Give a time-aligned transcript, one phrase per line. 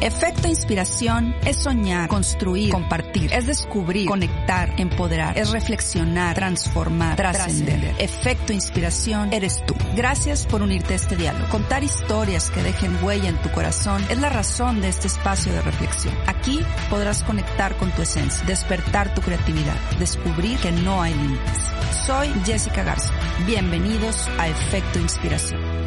[0.00, 7.94] Efecto inspiración es soñar, construir, compartir, es descubrir, conectar, empoderar, es reflexionar, transformar, trascender.
[7.98, 9.74] Efecto inspiración eres tú.
[9.94, 11.50] Gracias por unirte a este diálogo.
[11.50, 15.60] Contar historias que dejen huella en tu corazón es la razón de este espacio de
[15.60, 16.14] reflexión.
[16.26, 21.58] Aquí podrás conectar con tu esencia, despertar tu creatividad, descubrir que no hay límites.
[22.06, 23.12] Soy Jessica Garza.
[23.46, 25.79] Bienvenidos a Efecto Inspiración.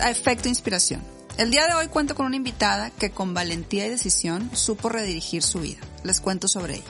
[0.00, 1.02] A Efecto Inspiración.
[1.36, 5.42] El día de hoy cuento con una invitada que con valentía y decisión supo redirigir
[5.42, 5.80] su vida.
[6.04, 6.84] Les cuento sobre ella.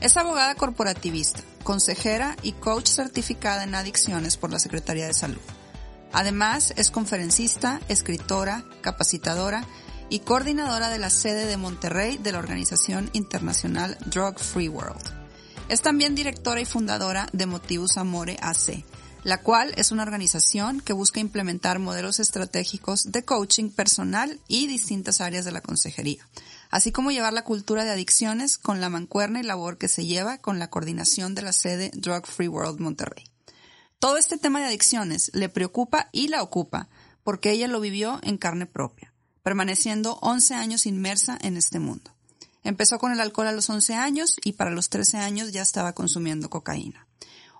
[0.00, 5.40] Es abogada corporativista, consejera y coach certificada en adicciones por la Secretaría de Salud.
[6.12, 9.64] Además, es conferencista, escritora, capacitadora
[10.10, 15.02] y coordinadora de la sede de Monterrey de la organización internacional Drug Free World.
[15.68, 18.84] Es también directora y fundadora de Motivus Amore AC,
[19.24, 25.20] la cual es una organización que busca implementar modelos estratégicos de coaching personal y distintas
[25.20, 26.26] áreas de la consejería,
[26.70, 30.38] así como llevar la cultura de adicciones con la mancuerna y labor que se lleva
[30.38, 33.24] con la coordinación de la sede Drug Free World Monterrey.
[34.00, 36.88] Todo este tema de adicciones le preocupa y la ocupa,
[37.22, 39.12] porque ella lo vivió en carne propia,
[39.44, 42.10] permaneciendo 11 años inmersa en este mundo.
[42.64, 45.92] Empezó con el alcohol a los 11 años y para los 13 años ya estaba
[45.92, 47.06] consumiendo cocaína.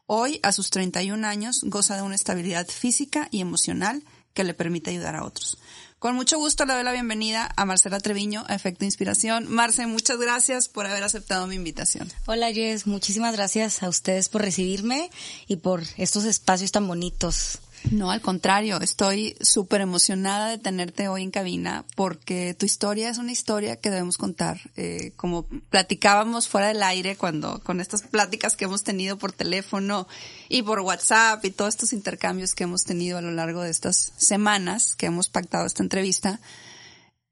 [0.06, 4.02] Hoy, a sus 31 años, goza de una estabilidad física y emocional
[4.34, 5.58] que le permite ayudar a otros.
[5.98, 9.46] Con mucho gusto le doy la bienvenida a Marcela Treviño, a Efecto Inspiración.
[9.48, 12.12] Marce, muchas gracias por haber aceptado mi invitación.
[12.26, 15.10] Hola Jess, muchísimas gracias a ustedes por recibirme
[15.46, 17.60] y por estos espacios tan bonitos.
[17.90, 23.18] No, al contrario, estoy súper emocionada de tenerte hoy en cabina porque tu historia es
[23.18, 24.60] una historia que debemos contar.
[24.76, 30.06] Eh, como platicábamos fuera del aire cuando, con estas pláticas que hemos tenido por teléfono
[30.48, 34.12] y por WhatsApp y todos estos intercambios que hemos tenido a lo largo de estas
[34.16, 36.40] semanas que hemos pactado esta entrevista.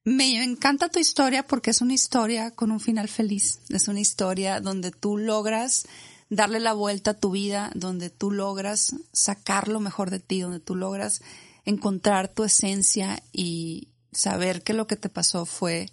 [0.05, 3.61] Me encanta tu historia porque es una historia con un final feliz.
[3.69, 5.87] Es una historia donde tú logras
[6.31, 10.61] darle la vuelta a tu vida, donde tú logras sacar lo mejor de ti, donde
[10.61, 11.21] tú logras
[11.65, 15.89] encontrar tu esencia y saber que lo que te pasó fue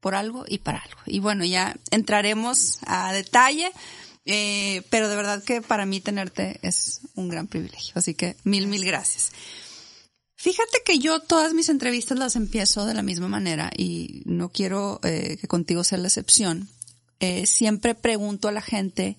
[0.00, 1.00] por algo y para algo.
[1.06, 3.70] Y bueno, ya entraremos a detalle,
[4.24, 7.92] eh, pero de verdad que para mí tenerte es un gran privilegio.
[7.94, 9.32] Así que mil, mil gracias.
[10.34, 15.00] Fíjate que yo todas mis entrevistas las empiezo de la misma manera y no quiero
[15.02, 16.68] eh, que contigo sea la excepción.
[17.20, 19.16] Eh, siempre pregunto a la gente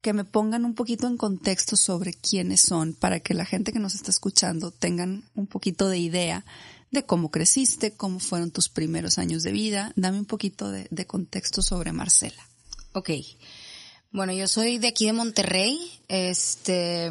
[0.00, 3.78] que me pongan un poquito en contexto sobre quiénes son para que la gente que
[3.78, 6.44] nos está escuchando tengan un poquito de idea
[6.90, 9.92] de cómo creciste, cómo fueron tus primeros años de vida.
[9.96, 12.48] Dame un poquito de, contexto sobre Marcela.
[12.92, 13.10] Ok.
[14.10, 15.78] Bueno, yo soy de aquí de Monterrey.
[16.08, 17.10] Este,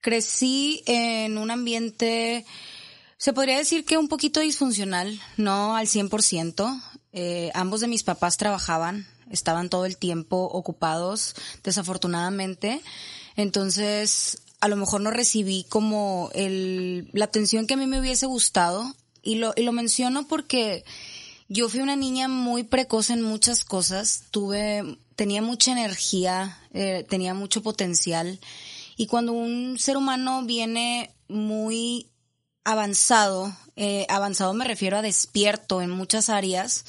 [0.00, 2.46] crecí en un ambiente,
[3.18, 6.82] se podría decir que un poquito disfuncional, no al 100%.
[7.12, 12.80] Eh, ambos de mis papás trabajaban, estaban todo el tiempo ocupados, desafortunadamente.
[13.36, 18.26] Entonces, a lo mejor no recibí como el, la atención que a mí me hubiese
[18.26, 18.94] gustado.
[19.22, 20.84] Y lo, y lo menciono porque
[21.48, 24.24] yo fui una niña muy precoz en muchas cosas.
[24.30, 28.38] Tuve, tenía mucha energía, eh, tenía mucho potencial.
[28.96, 32.08] Y cuando un ser humano viene muy
[32.64, 36.84] avanzado, eh, avanzado me refiero a despierto en muchas áreas,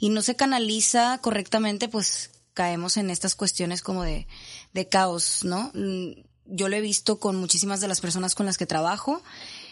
[0.00, 4.26] y no se canaliza correctamente, pues caemos en estas cuestiones como de,
[4.72, 5.70] de caos, ¿no?
[5.74, 9.22] Mm, yo lo he visto con muchísimas de las personas con las que trabajo.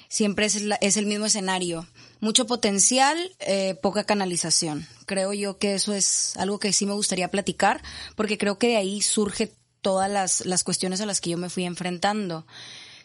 [0.08, 1.86] Siempre es, es el mismo escenario.
[2.20, 4.86] Mucho potencial, eh, poca canalización.
[5.06, 7.82] Creo yo que eso es algo que sí me gustaría platicar,
[8.14, 11.50] porque creo que de ahí surge todas las, las cuestiones a las que yo me
[11.50, 12.46] fui enfrentando.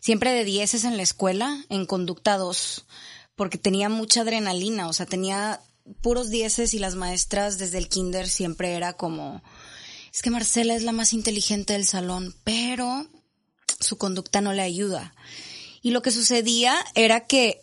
[0.02, 2.86] Siempre de dieces en la escuela, en conducta 2,
[3.36, 5.62] porque tenía mucha adrenalina, o sea, tenía
[6.02, 9.44] puros dieces y las maestras desde el kinder siempre era como,
[10.14, 13.08] es que Marcela es la más inteligente del salón, pero
[13.80, 15.14] su conducta no le ayuda.
[15.82, 17.62] Y lo que sucedía era que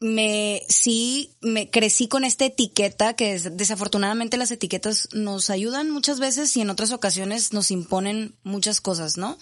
[0.00, 6.56] me sí me crecí con esta etiqueta que desafortunadamente las etiquetas nos ayudan muchas veces
[6.56, 9.38] y en otras ocasiones nos imponen muchas cosas, ¿no?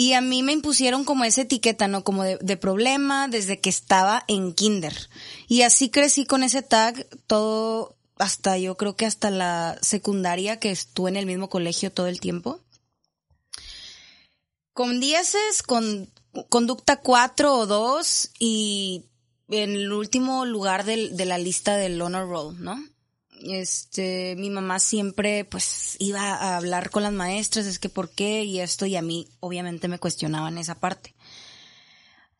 [0.00, 2.04] Y a mí me impusieron como esa etiqueta, ¿no?
[2.04, 4.94] Como de, problema desde que estaba en kinder.
[5.48, 10.70] Y así crecí con ese tag todo hasta yo creo que hasta la secundaria que
[10.70, 12.60] estuve en el mismo colegio todo el tiempo.
[14.72, 16.08] Con dieces, con
[16.48, 19.06] conducta 4 o 2 y
[19.48, 22.80] en el último lugar de la lista del honor roll, ¿no?
[23.42, 28.44] Este, mi mamá siempre pues iba a hablar con las maestras, es que por qué
[28.44, 31.14] y esto y a mí obviamente me cuestionaban esa parte.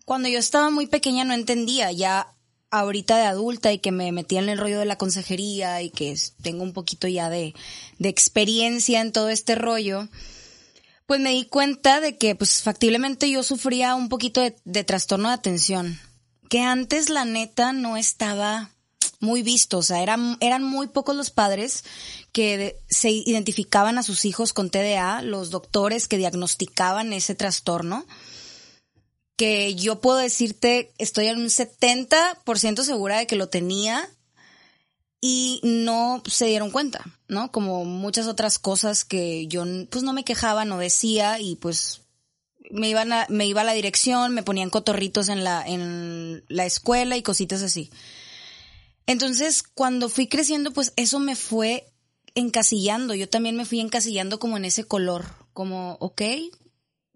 [0.04, 2.34] cuando yo estaba muy pequeña no entendía, ya
[2.70, 6.14] ahorita de adulta y que me metí en el rollo de la consejería y que
[6.42, 7.54] tengo un poquito ya de,
[7.98, 10.08] de experiencia en todo este rollo,
[11.06, 15.28] pues me di cuenta de que pues factiblemente yo sufría un poquito de, de trastorno
[15.28, 15.98] de atención,
[16.50, 18.70] que antes la neta no estaba
[19.20, 21.84] muy visto, o sea, eran, eran muy pocos los padres
[22.32, 28.06] que se identificaban a sus hijos con TDA, los doctores que diagnosticaban ese trastorno,
[29.36, 34.08] que yo puedo decirte, estoy en un 70% segura de que lo tenía
[35.20, 37.50] y no se dieron cuenta, ¿no?
[37.50, 42.02] Como muchas otras cosas que yo pues no me quejaba, no decía y pues
[42.70, 46.66] me iban a, me iba a la dirección, me ponían cotorritos en la, en la
[46.66, 47.90] escuela y cositas así.
[49.08, 51.90] Entonces, cuando fui creciendo, pues eso me fue
[52.34, 53.14] encasillando.
[53.14, 55.24] Yo también me fui encasillando como en ese color,
[55.54, 56.20] como, ok,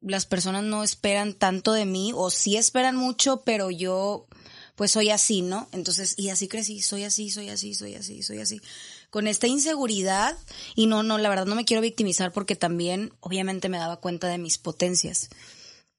[0.00, 4.26] las personas no esperan tanto de mí, o sí esperan mucho, pero yo,
[4.74, 5.68] pues soy así, ¿no?
[5.72, 8.62] Entonces, y así crecí, soy así, soy así, soy así, soy así.
[9.10, 10.34] Con esta inseguridad,
[10.74, 14.28] y no, no, la verdad no me quiero victimizar porque también, obviamente, me daba cuenta
[14.28, 15.28] de mis potencias.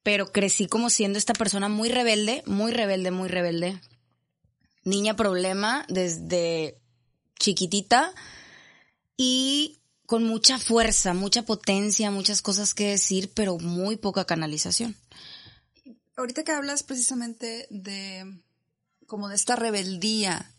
[0.02, 3.80] Pero crecí como siendo esta persona muy rebelde, muy rebelde, muy rebelde,
[4.84, 6.76] niña problema desde
[7.38, 8.12] chiquitita
[9.16, 14.96] y con mucha fuerza, mucha potencia, muchas cosas que decir, pero muy poca canalización.
[16.16, 18.40] Ahorita que hablas precisamente de
[19.06, 20.50] como de esta rebeldía,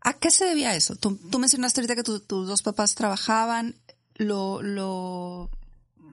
[0.00, 0.96] ¿a qué se debía eso?
[0.96, 3.76] Tú, mencionaste ahorita que tus dos papás trabajaban,
[4.14, 5.50] lo, lo,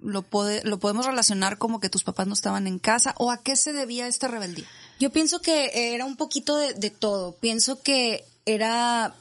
[0.01, 0.25] lo,
[0.63, 3.73] lo podemos relacionar como que tus papás no estaban en casa, o a qué se
[3.73, 4.67] debía esta rebeldía?
[4.99, 7.35] Yo pienso que era un poquito de, todo.
[7.37, 9.15] Pienso que era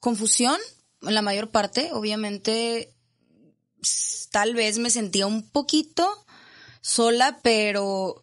[0.00, 0.58] confusión,
[1.02, 1.90] en la mayor parte.
[1.92, 2.92] Obviamente,
[4.30, 6.08] tal vez me sentía un poquito
[6.80, 8.22] sola, pero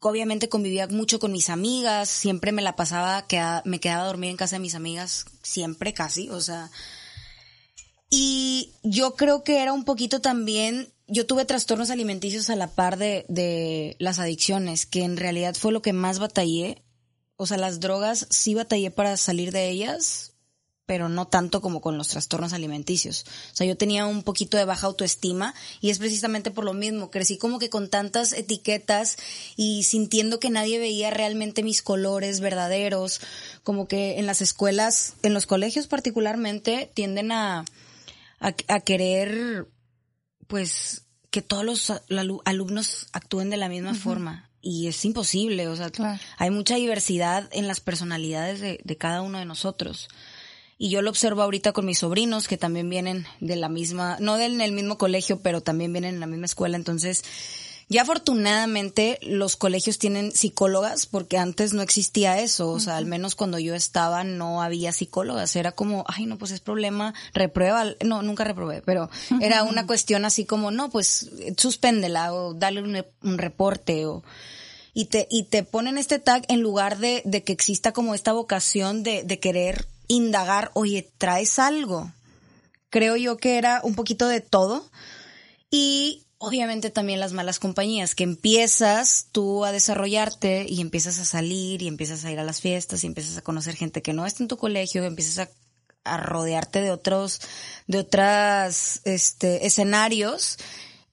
[0.00, 3.26] obviamente convivía mucho con mis amigas, siempre me la pasaba,
[3.64, 6.70] me quedaba dormida en casa de mis amigas, siempre casi, o sea.
[8.08, 12.96] Y yo creo que era un poquito también yo tuve trastornos alimenticios a la par
[12.98, 16.82] de, de las adicciones, que en realidad fue lo que más batallé.
[17.36, 20.32] O sea, las drogas sí batallé para salir de ellas,
[20.86, 23.24] pero no tanto como con los trastornos alimenticios.
[23.52, 27.10] O sea, yo tenía un poquito de baja autoestima y es precisamente por lo mismo.
[27.10, 29.16] Crecí como que con tantas etiquetas
[29.56, 33.20] y sintiendo que nadie veía realmente mis colores verdaderos,
[33.62, 37.64] como que en las escuelas, en los colegios particularmente, tienden a,
[38.40, 39.66] a, a querer
[40.46, 41.92] pues que todos los
[42.44, 44.50] alumnos actúen de la misma forma.
[44.62, 45.92] Y es imposible, o sea,
[46.38, 50.08] hay mucha diversidad en las personalidades de, de, cada uno de nosotros.
[50.78, 54.36] Y yo lo observo ahorita con mis sobrinos que también vienen de la misma, no
[54.38, 57.22] del el mismo colegio, pero también vienen en la misma escuela, entonces
[57.88, 63.36] ya afortunadamente los colegios tienen psicólogas porque antes no existía eso, o sea, al menos
[63.36, 68.22] cuando yo estaba no había psicólogas, era como, ay, no, pues es problema, reprueba, no,
[68.22, 69.08] nunca reprobé, pero
[69.40, 74.24] era una cuestión así como, no, pues suspéndela o dale un, reporte o
[74.92, 78.32] y te y te ponen este tag en lugar de, de que exista como esta
[78.32, 82.12] vocación de, de querer indagar, oye, traes algo.
[82.90, 84.88] Creo yo que era un poquito de todo.
[85.70, 91.82] Y obviamente también las malas compañías, que empiezas tú a desarrollarte y empiezas a salir
[91.82, 94.42] y empiezas a ir a las fiestas y empiezas a conocer gente que no está
[94.42, 95.50] en tu colegio, empiezas a,
[96.18, 97.40] rodearte de otros,
[97.88, 100.56] de otras, este, escenarios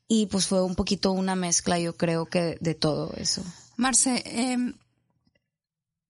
[0.08, 3.44] y pues fue un poquito una mezcla, yo creo que de todo eso.
[3.76, 4.76] Marce, em,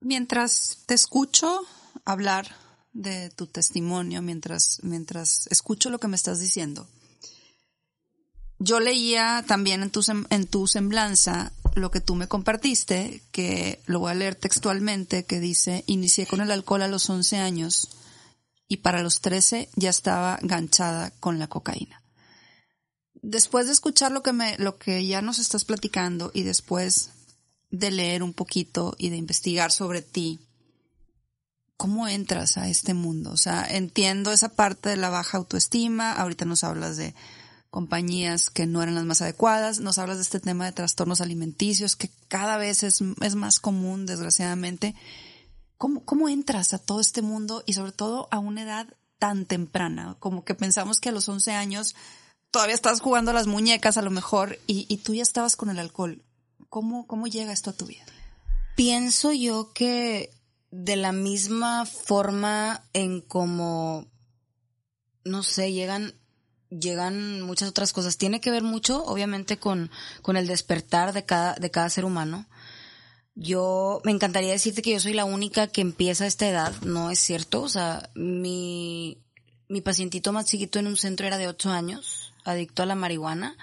[0.02, 1.62] mientras te escucho
[2.04, 2.54] hablar
[2.92, 6.86] de tu testimonio, mientras, mientras escucho lo que me estás diciendo,
[8.64, 14.00] yo leía también en tu, en tu semblanza lo que tú me compartiste, que lo
[14.00, 17.90] voy a leer textualmente, que dice, inicié con el alcohol a los 11 años
[18.68, 22.02] y para los 13 ya estaba ganchada con la cocaína.
[23.22, 27.10] Después de escuchar lo que me, lo que ya nos estás platicando y después
[27.70, 30.40] de leer un poquito y de investigar sobre ti,
[31.76, 33.32] ¿cómo entras a este mundo?
[33.32, 37.14] O sea, entiendo esa parte de la baja autoestima, ahorita nos hablas de
[37.74, 39.80] compañías que no eran las más adecuadas.
[39.80, 44.06] Nos hablas de este tema de trastornos alimenticios que cada vez es, es más común,
[44.06, 44.94] desgraciadamente.
[45.80, 50.16] ¿Cómo, ¿Cómo entras a todo este mundo y sobre todo a una edad tan temprana?
[50.20, 51.96] Como que pensamos que a los 11 años
[52.52, 55.72] todavía estás jugando a las muñecas a lo mejor y, y tú ya estabas con
[55.72, 56.22] el alcohol.
[56.70, 58.06] ¿Cómo, ¿Cómo llega esto a tu vida?
[58.76, 60.32] Pienso yo que
[60.70, 64.06] de la misma forma en como,
[65.24, 66.14] no sé, llegan
[66.80, 68.18] llegan muchas otras cosas.
[68.18, 72.46] Tiene que ver mucho, obviamente, con, con el despertar de cada, de cada ser humano.
[73.36, 77.10] yo me encantaría decirte que yo soy la única que empieza a esta edad, no
[77.10, 79.18] es cierto, o sea, mi,
[79.68, 83.58] mi pacientito más chiquito en un centro era de 8 años, adicto a la marihuana,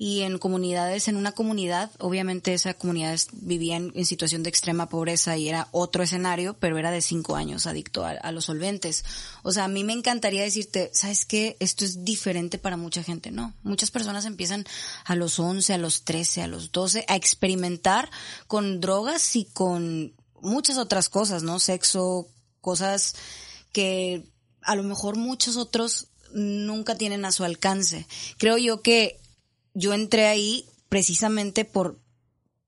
[0.00, 5.36] y en comunidades, en una comunidad, obviamente esa comunidad vivía en, situación de extrema pobreza
[5.36, 9.04] y era otro escenario, pero era de cinco años adicto a, los solventes.
[9.42, 11.56] O sea, a mí me encantaría decirte, ¿sabes qué?
[11.58, 13.54] Esto es diferente para mucha gente, ¿no?
[13.64, 14.64] Muchas personas empiezan
[15.04, 18.08] a los 11, a los 13, a los 12 a experimentar
[18.46, 21.58] con drogas y con muchas otras cosas, ¿no?
[21.58, 22.28] Sexo,
[22.60, 23.16] cosas
[23.72, 24.22] que
[24.62, 28.06] a lo mejor muchos otros nunca tienen a su alcance.
[28.36, 29.18] Creo yo que
[29.78, 32.00] yo entré ahí precisamente por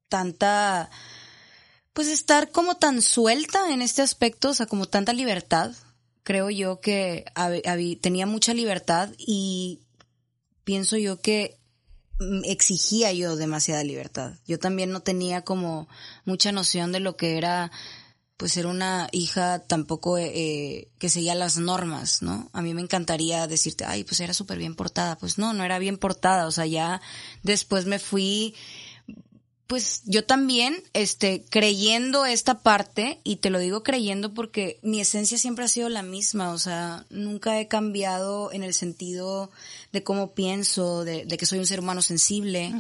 [0.09, 0.91] tanta,
[1.93, 5.73] pues estar como tan suelta en este aspecto, o sea, como tanta libertad.
[6.23, 7.25] Creo yo que
[8.01, 9.81] tenía mucha libertad y
[10.65, 11.59] pienso yo que
[12.45, 14.35] exigía yo demasiada libertad.
[14.47, 15.89] Yo también no tenía como
[16.25, 17.73] mucha noción de lo que era
[18.41, 22.49] pues ser una hija tampoco eh, que seguía las normas, ¿no?
[22.55, 25.19] A mí me encantaría decirte, ay, pues era súper bien portada.
[25.19, 26.47] Pues no, no era bien portada.
[26.47, 27.03] O sea, ya
[27.43, 28.55] después me fui
[29.71, 35.39] pues yo también, este, creyendo esta parte, y te lo digo creyendo porque mi esencia
[35.39, 39.49] siempre ha sido la misma, o sea, nunca he cambiado en el sentido
[39.93, 42.75] de cómo pienso, de, que soy un ser humano sensible,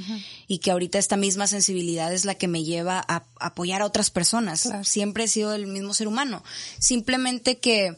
[0.48, 4.10] y que ahorita esta misma sensibilidad es la que me lleva a, apoyar a otras
[4.10, 4.68] personas.
[4.82, 6.42] Siempre he sido el mismo ser humano.
[6.80, 7.96] Simplemente que,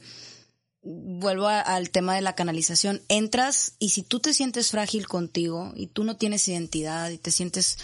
[0.82, 5.86] vuelvo al tema de la canalización, entras y si tú te sientes frágil contigo y
[5.86, 7.78] tú no tienes identidad y te sientes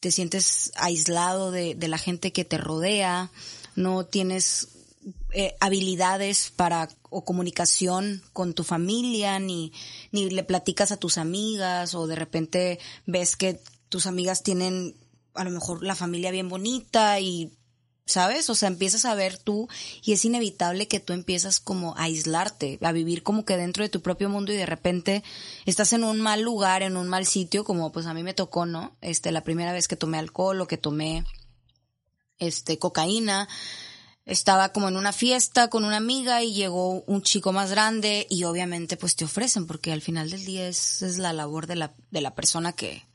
[0.00, 3.30] te sientes aislado de, la gente que te rodea,
[3.74, 4.68] no tienes
[5.32, 9.72] eh, habilidades para o comunicación con tu familia, ni,
[10.12, 14.96] ni le platicas a tus amigas, o de repente ves que tus amigas tienen
[15.34, 17.52] a lo mejor la familia bien bonita y
[18.06, 18.50] ¿sabes?
[18.50, 19.68] O sea, empiezas a ver tú
[20.02, 23.88] y es inevitable que tú empiezas como a aislarte, a vivir como que dentro de
[23.88, 25.22] tu propio mundo y de repente
[25.64, 28.66] estás en un mal lugar, en un mal sitio, como pues a mí me tocó,
[28.66, 28.96] ¿no?
[29.00, 31.24] Este, la primera vez que tomé alcohol o que tomé,
[32.38, 33.48] este, cocaína,
[34.26, 38.44] estaba como en una fiesta con una amiga y llegó un chico más grande y
[38.44, 41.94] obviamente pues te ofrecen porque al final del día es, es la labor de la,
[42.10, 43.06] de la persona que,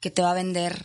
[0.00, 0.84] que te va a vender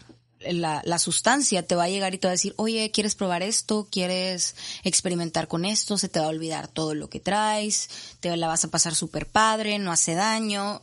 [0.49, 3.43] la, la, sustancia te va a llegar y te va a decir, oye, ¿quieres probar
[3.43, 3.87] esto?
[3.91, 5.97] ¿Quieres experimentar con esto?
[5.97, 9.27] Se te va a olvidar todo lo que traes, te la vas a pasar súper
[9.27, 10.81] padre, no hace daño.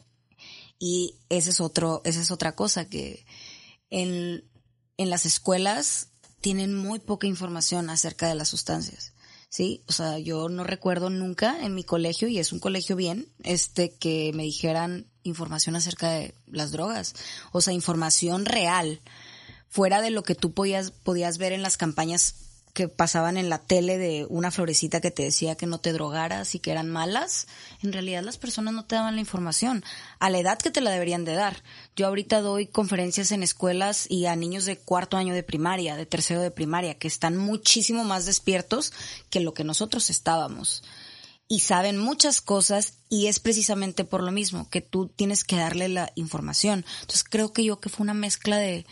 [0.78, 3.24] Y ese es otro, esa es otra cosa que
[3.90, 4.44] en,
[4.96, 6.08] en las escuelas
[6.40, 9.12] tienen muy poca información acerca de las sustancias.
[9.50, 13.28] Sí, o sea, yo no recuerdo nunca en mi colegio, y es un colegio bien,
[13.44, 17.14] este, que me dijeran información acerca de las drogas.
[17.52, 19.00] O sea, información real
[19.68, 22.34] fuera de lo que tú podías, podías ver en las campañas
[22.78, 26.54] que pasaban en la tele de una florecita que te decía que no te drogaras
[26.54, 27.48] y que eran malas,
[27.82, 29.82] en realidad las personas no te daban la información
[30.20, 31.64] a la edad que te la deberían de dar.
[31.96, 36.06] Yo ahorita doy conferencias en escuelas y a niños de cuarto año de primaria, de
[36.06, 38.92] tercero de primaria, que están muchísimo más despiertos
[39.28, 40.84] que lo que nosotros estábamos.
[41.48, 45.88] Y saben muchas cosas y es precisamente por lo mismo que tú tienes que darle
[45.88, 46.84] la información.
[47.00, 48.86] Entonces creo que yo que fue una mezcla de,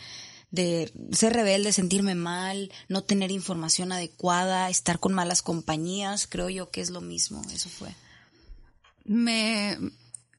[0.51, 6.71] de ser rebelde, sentirme mal, no tener información adecuada, estar con malas compañías, creo yo
[6.71, 7.93] que es lo mismo, eso fue.
[9.03, 9.77] Me,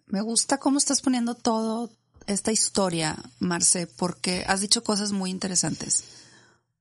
[0.06, 1.90] me gusta cómo estás poniendo todo
[2.26, 6.04] esta historia, Marce, porque has dicho cosas muy interesantes.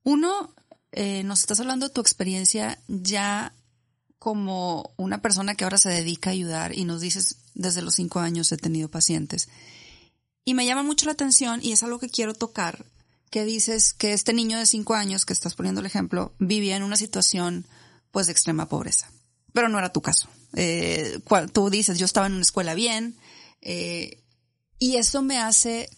[0.04, 0.54] Uno,
[0.92, 3.54] eh, nos estás hablando de tu experiencia ya
[4.20, 8.20] como una persona que ahora se dedica a ayudar y nos dices, desde los cinco
[8.20, 9.48] años he tenido pacientes.
[10.44, 12.86] Y me llama mucho la atención y es algo que quiero tocar
[13.30, 16.84] que dices que este niño de cinco años, que estás poniendo el ejemplo, vivía en
[16.84, 17.66] una situación
[18.12, 19.12] pues de extrema pobreza.
[19.54, 20.30] Pero no era tu caso.
[20.54, 21.20] Eh,
[21.52, 23.18] tú dices, yo estaba en una escuela bien,
[23.62, 24.24] eh,
[24.80, 25.90] y eso me hace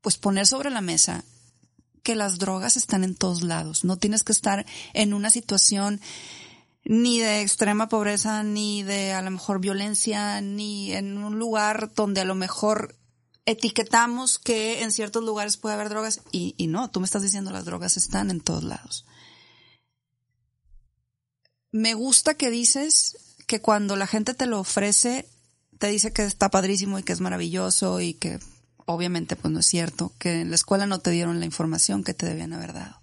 [0.00, 1.24] pues poner sobre la mesa
[2.02, 3.84] que las drogas están en todos lados.
[3.84, 6.00] No tienes que estar en una situación
[6.84, 12.20] ni de extrema pobreza, ni de a lo mejor violencia, ni en un lugar donde
[12.20, 12.94] a lo mejor
[13.46, 17.64] etiquetamos que en ciertos lugares puede haber drogas y, no, tú me estás diciendo las
[17.64, 19.04] drogas están en todos lados.
[21.70, 25.28] Me gusta que dices que cuando la gente te lo ofrece,
[25.78, 28.38] te dice que está padrísimo y que es maravilloso y que
[28.86, 32.14] obviamente pues no es cierto, que en la escuela no te dieron la información que
[32.14, 33.00] te debían haber dado.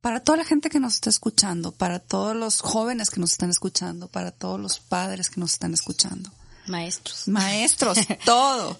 [0.00, 3.50] Para toda la gente que nos está escuchando, para todos los jóvenes que nos están
[3.50, 6.30] escuchando, para todos los padres que nos están escuchando,
[6.68, 7.28] Maestros.
[7.28, 8.78] Maestros, todo.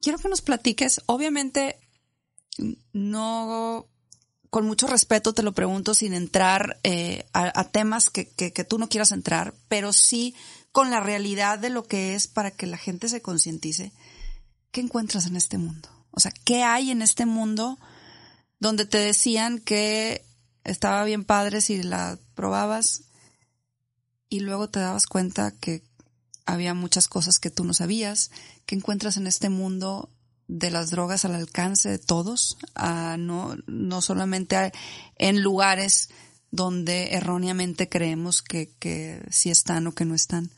[0.00, 1.78] Quiero que nos platiques, obviamente,
[2.92, 3.86] no,
[4.50, 8.78] con mucho respeto te lo pregunto sin entrar eh, a, temas que, que, que tú
[8.78, 10.34] no quieras entrar, pero sí
[10.72, 13.92] con la realidad de lo que es para que la gente se concientice.
[14.70, 15.88] ¿Qué encuentras en este mundo?
[16.10, 17.78] O sea, ¿qué hay en este mundo
[18.58, 20.24] donde te decían que
[20.64, 23.02] estaba bien padre si la probabas
[24.28, 25.82] y luego te dabas cuenta que
[26.46, 28.30] había muchas cosas que tú no sabías,
[28.66, 30.10] que encuentras en este mundo
[30.48, 34.72] de las drogas al alcance de todos, no, no solamente
[35.16, 36.10] en lugares
[36.50, 40.50] donde erróneamente creemos que, que sí están o que no están.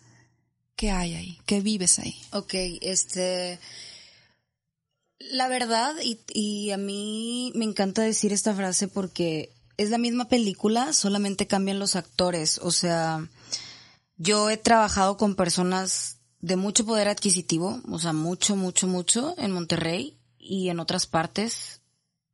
[0.77, 1.39] ¿Qué hay ahí?
[1.47, 2.17] ¿Qué vives ahí?
[2.33, 3.61] Ok, este...
[5.21, 10.29] La verdad, y, y a mí me encanta decir esta frase porque es la misma
[10.29, 12.59] película, solamente cambian los actores.
[12.59, 13.29] O sea,
[14.17, 19.51] yo he trabajado con personas de mucho poder adquisitivo, o sea, mucho, mucho, mucho en
[19.51, 21.81] Monterrey y en otras partes,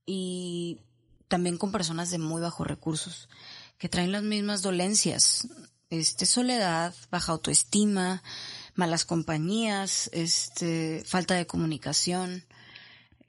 [0.05, 0.81] y
[1.29, 3.29] también con personas de muy bajos recursos,
[3.79, 5.47] que traen las mismas dolencias,
[5.91, 8.23] este, soledad, baja autoestima,
[8.75, 12.45] malas compañías, este, falta de comunicación,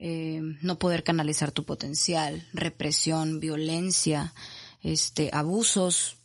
[0.00, 4.34] eh, no poder canalizar tu potencial, represión, violencia,
[4.82, 6.16] este, abusos,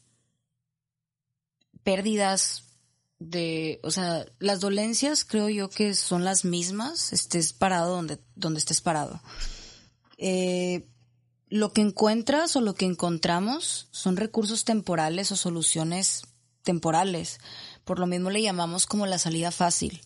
[1.87, 2.63] pérdidas
[3.17, 8.59] de, o sea, las dolencias creo yo que son las mismas, estés parado donde, donde
[8.59, 9.21] estés parado.
[10.17, 10.85] Eh,
[11.47, 16.23] lo que encuentras o lo que encontramos son recursos temporales o soluciones
[16.61, 17.39] temporales.
[17.85, 20.01] Por lo mismo le llamamos como la salida fácil.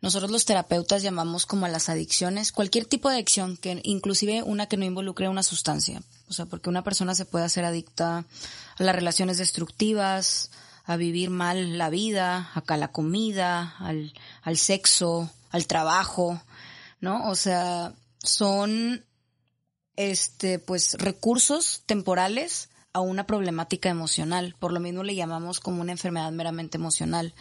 [0.00, 4.68] Nosotros los terapeutas llamamos como a las adicciones, cualquier tipo de adicción, que inclusive una
[4.68, 6.04] que no involucre una sustancia.
[6.28, 10.52] O sea, porque una persona se puede hacer adicta a las relaciones destructivas,
[10.84, 14.12] a vivir mal la vida, acá la comida, al,
[14.42, 16.42] al sexo, al trabajo,
[17.00, 17.28] ¿no?
[17.28, 19.04] O sea, son,
[19.96, 24.54] este, pues, recursos temporales a una problemática emocional.
[24.58, 27.34] Por lo mismo le llamamos como una enfermedad meramente emocional.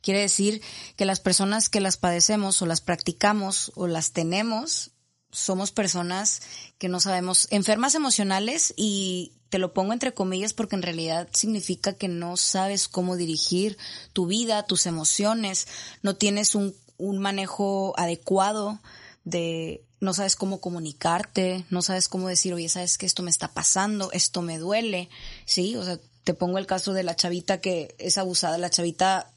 [0.00, 0.62] Quiere decir
[0.96, 4.92] que las personas que las padecemos o las practicamos o las tenemos
[5.36, 6.40] somos personas
[6.78, 11.92] que no sabemos, enfermas emocionales y te lo pongo entre comillas porque en realidad significa
[11.92, 13.76] que no sabes cómo dirigir
[14.14, 15.68] tu vida, tus emociones,
[16.00, 18.80] no tienes un, un manejo adecuado
[19.24, 23.52] de, no sabes cómo comunicarte, no sabes cómo decir, oye, sabes que esto me está
[23.52, 25.10] pasando, esto me duele,
[25.44, 29.36] sí, o sea, te pongo el caso de la chavita que es abusada, la chavita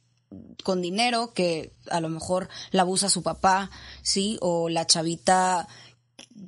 [0.63, 3.71] con dinero que a lo mejor la abusa su papá,
[4.03, 5.67] sí, o la chavita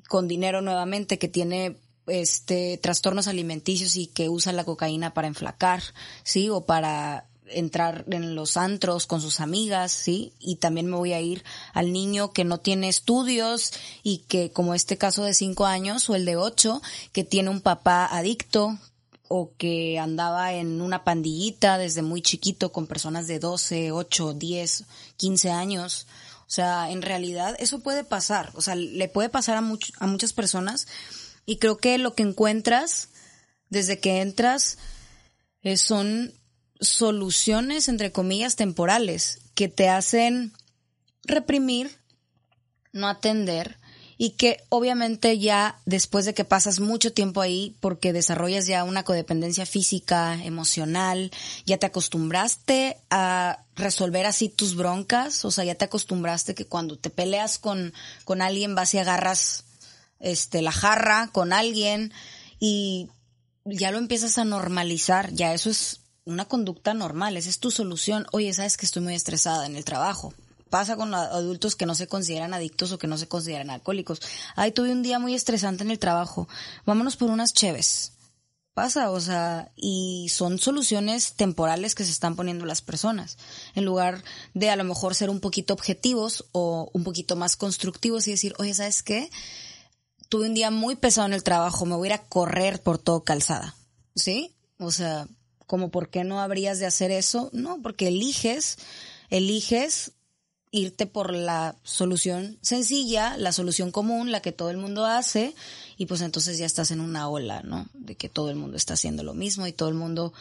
[0.07, 5.81] con dinero nuevamente que tiene este trastornos alimenticios y que usa la cocaína para enflacar,
[6.23, 11.13] sí, o para entrar en los antros con sus amigas, sí, y también me voy
[11.13, 15.65] a ir al niño que no tiene estudios y que como este caso de cinco
[15.65, 16.81] años o el de ocho,
[17.11, 18.77] que tiene un papá adicto
[19.27, 24.83] o que andaba en una pandillita desde muy chiquito con personas de 12, 8, 10,
[25.15, 26.07] 15 años.
[26.51, 30.33] O sea, en realidad eso puede pasar, o sea, le puede pasar a, a muchas
[30.33, 30.85] personas.
[31.45, 33.07] Y creo que lo que encuentras
[33.69, 34.77] desde que entras
[35.61, 36.33] eh, son
[36.81, 40.51] soluciones, entre comillas, temporales que te hacen
[41.23, 41.97] reprimir,
[42.91, 43.79] no atender
[44.23, 49.01] y que obviamente ya después de que pasas mucho tiempo ahí, porque desarrollas ya una
[49.01, 51.31] codependencia física, emocional,
[51.65, 56.99] ya te acostumbraste a resolver así tus broncas, o sea, ya te acostumbraste que cuando
[56.99, 59.63] te peleas con, con alguien vas y agarras
[60.19, 62.13] este, la jarra con alguien
[62.59, 63.09] y
[63.65, 68.27] ya lo empiezas a normalizar, ya eso es una conducta normal, esa es tu solución.
[68.33, 70.31] Oye, sabes que estoy muy estresada en el trabajo
[70.71, 74.21] pasa con adultos que no se consideran adictos o que no se consideran alcohólicos.
[74.55, 76.47] Ay, tuve un día muy estresante en el trabajo.
[76.85, 78.13] Vámonos por unas cheves.
[78.73, 83.37] Pasa, o sea, y son soluciones temporales que se están poniendo las personas.
[83.75, 88.27] En lugar de a lo mejor ser un poquito objetivos o un poquito más constructivos
[88.27, 89.29] y decir, oye, ¿sabes qué?
[90.29, 92.97] Tuve un día muy pesado en el trabajo, me voy a ir a correr por
[92.97, 93.75] todo calzada.
[94.15, 94.55] ¿Sí?
[94.79, 95.27] O sea,
[95.67, 97.49] como por qué no habrías de hacer eso?
[97.51, 98.77] No, porque eliges,
[99.29, 100.13] eliges
[100.71, 105.53] irte por la solución sencilla, la solución común, la que todo el mundo hace,
[105.97, 107.87] y pues entonces ya estás en una ola, ¿no?
[107.93, 110.33] De que todo el mundo está haciendo lo mismo y todo el mundo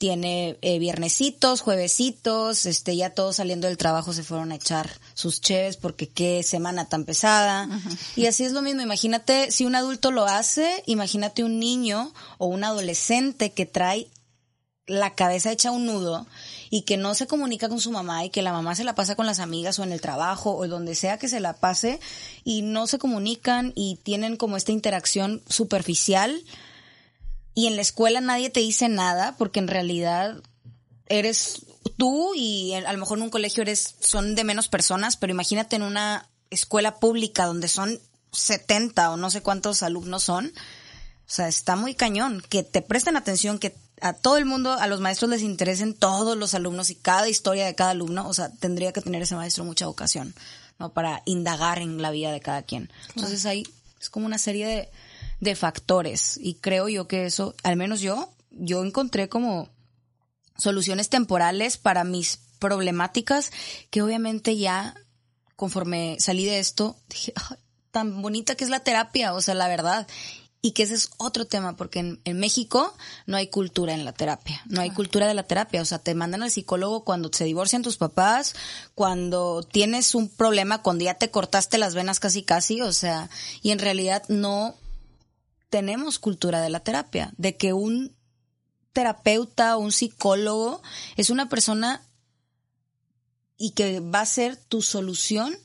[0.00, 5.42] tiene eh, viernesitos, juevesitos, este, ya todos saliendo del trabajo se fueron a echar sus
[5.42, 7.68] cheves porque qué semana tan pesada.
[8.16, 12.46] Y así es lo mismo, imagínate si un adulto lo hace, imagínate un niño o
[12.46, 14.08] un adolescente que trae
[14.86, 16.26] la cabeza hecha un nudo
[16.70, 19.16] y que no se comunica con su mamá y que la mamá se la pasa
[19.16, 22.00] con las amigas o en el trabajo o donde sea que se la pase
[22.44, 26.42] y no se comunican y tienen como esta interacción superficial
[27.54, 30.40] y en la escuela nadie te dice nada porque en realidad
[31.06, 35.32] eres tú y a lo mejor en un colegio eres son de menos personas, pero
[35.32, 38.00] imagínate en una escuela pública donde son
[38.32, 40.46] 70 o no sé cuántos alumnos son.
[40.46, 42.42] O sea, está muy cañón.
[42.48, 46.36] Que te presten atención, que a todo el mundo, a los maestros les interesen todos
[46.36, 48.28] los alumnos y cada historia de cada alumno.
[48.28, 50.34] O sea, tendría que tener ese maestro mucha vocación,
[50.78, 50.92] ¿no?
[50.92, 52.90] Para indagar en la vida de cada quien.
[53.14, 53.64] Entonces ahí
[54.00, 54.90] es como una serie de,
[55.40, 56.38] de factores.
[56.42, 59.68] Y creo yo que eso, al menos yo, yo encontré como
[60.56, 63.50] soluciones temporales para mis problemáticas
[63.90, 64.94] que obviamente ya
[65.56, 67.32] conforme salí de esto dije
[67.90, 70.06] tan bonita que es la terapia o sea la verdad
[70.62, 72.94] y que ese es otro tema porque en, México
[73.26, 75.80] no hay cultura en la terapia no hay cultura de la terapia.
[75.80, 78.54] O sea te mandan al psicólogo cuando se divorcian tus papás
[78.94, 83.30] cuando tienes un problema cuando ya te cortaste las venas casi casi o sea
[83.62, 84.74] y en realidad no
[85.70, 88.14] tenemos cultura de la terapia de que un
[88.92, 90.82] terapeuta o un psicólogo
[91.16, 92.02] es una persona
[93.56, 95.56] y que va a ser tu solución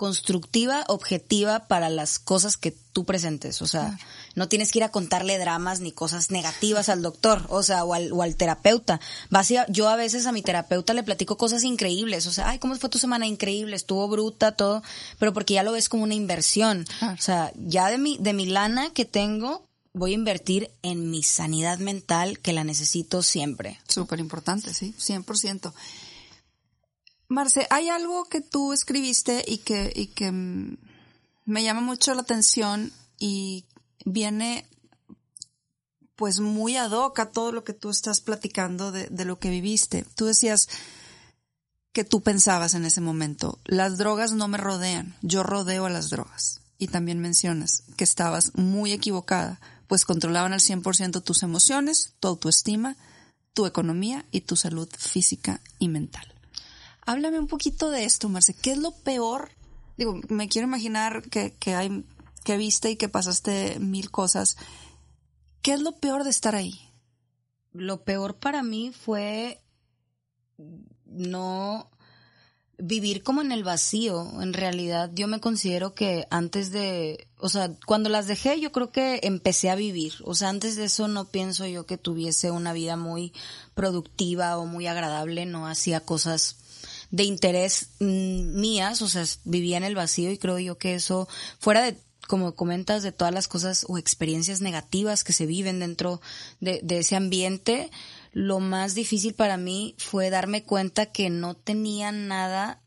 [0.00, 3.60] constructiva, objetiva para las cosas que tú presentes.
[3.60, 3.98] O sea,
[4.34, 7.92] no tienes que ir a contarle dramas ni cosas negativas al doctor, o sea, o
[7.92, 8.98] al, o al terapeuta.
[9.28, 12.74] Vas yo a veces a mi terapeuta le platico cosas increíbles, o sea, ay, ¿cómo
[12.76, 13.26] fue tu semana?
[13.26, 14.82] Increíble, estuvo bruta, todo,
[15.18, 16.86] pero porque ya lo ves como una inversión.
[17.02, 21.22] O sea, ya de mi, de mi lana que tengo, voy a invertir en mi
[21.22, 23.78] sanidad mental que la necesito siempre.
[23.86, 25.74] Súper importante, sí, 100%.
[27.30, 30.76] Marce, hay algo que tú escribiste y que, y que mm,
[31.44, 33.64] me llama mucho la atención y
[34.04, 34.66] viene
[36.16, 39.48] pues muy ad hoc a todo lo que tú estás platicando de, de lo que
[39.48, 40.04] viviste.
[40.16, 40.68] Tú decías
[41.92, 46.10] que tú pensabas en ese momento, las drogas no me rodean, yo rodeo a las
[46.10, 46.60] drogas.
[46.78, 52.96] Y también mencionas que estabas muy equivocada pues controlaban al 100% tus emociones, tu autoestima,
[53.54, 56.39] tu economía y tu salud física y mental.
[57.06, 58.54] Háblame un poquito de esto, Marce.
[58.54, 59.50] ¿Qué es lo peor?
[59.96, 62.04] Digo, me quiero imaginar que, hay,
[62.44, 64.56] que viste y que pasaste mil cosas.
[65.62, 66.80] ¿Qué es lo peor de estar ahí?
[67.72, 69.60] Lo peor para mí fue
[71.06, 71.90] no
[72.78, 74.40] vivir como en el vacío.
[74.40, 78.90] En realidad, yo me considero que antes de, o sea, cuando las dejé, yo creo
[78.90, 80.14] que empecé a vivir.
[80.24, 83.32] O sea, antes de eso no pienso yo que tuviese una vida muy
[83.74, 85.46] productiva o muy agradable.
[85.46, 86.56] No hacía cosas
[87.10, 91.28] de interés mm, mías, o sea, vivía en el vacío y creo yo que eso,
[91.58, 91.96] fuera de
[92.26, 96.20] como comentas, de todas las cosas o experiencias negativas que se viven dentro
[96.60, 97.90] de, de ese ambiente,
[98.32, 102.82] lo más difícil para mí fue darme cuenta que no tenía nada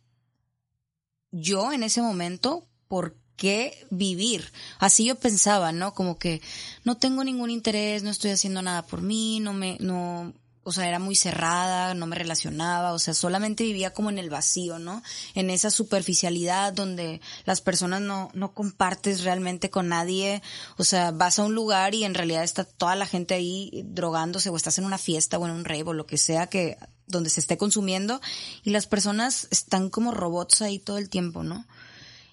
[1.31, 4.51] yo en ese momento por qué vivir.
[4.79, 5.93] Así yo pensaba, ¿no?
[5.93, 6.41] Como que
[6.83, 10.87] no tengo ningún interés, no estoy haciendo nada por mí, no me, no, o sea,
[10.87, 15.03] era muy cerrada, no me relacionaba, o sea, solamente vivía como en el vacío, ¿no?
[15.35, 20.41] En esa superficialidad donde las personas no, no compartes realmente con nadie,
[20.77, 24.49] o sea, vas a un lugar y en realidad está toda la gente ahí drogándose
[24.49, 27.29] o estás en una fiesta o en un rave o lo que sea que, donde
[27.29, 28.21] se esté consumiendo
[28.63, 31.65] y las personas están como robots ahí todo el tiempo, ¿no?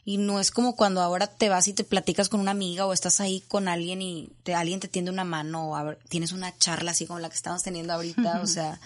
[0.05, 2.93] Y no es como cuando ahora te vas y te platicas con una amiga o
[2.93, 6.93] estás ahí con alguien y te, alguien te tiende una mano o tienes una charla
[6.93, 8.41] así como la que estamos teniendo ahorita.
[8.43, 8.81] o sea,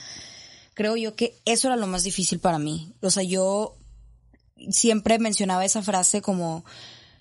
[0.75, 2.93] creo yo que eso era lo más difícil para mí.
[3.01, 3.77] O sea, yo
[4.71, 6.65] siempre mencionaba esa frase como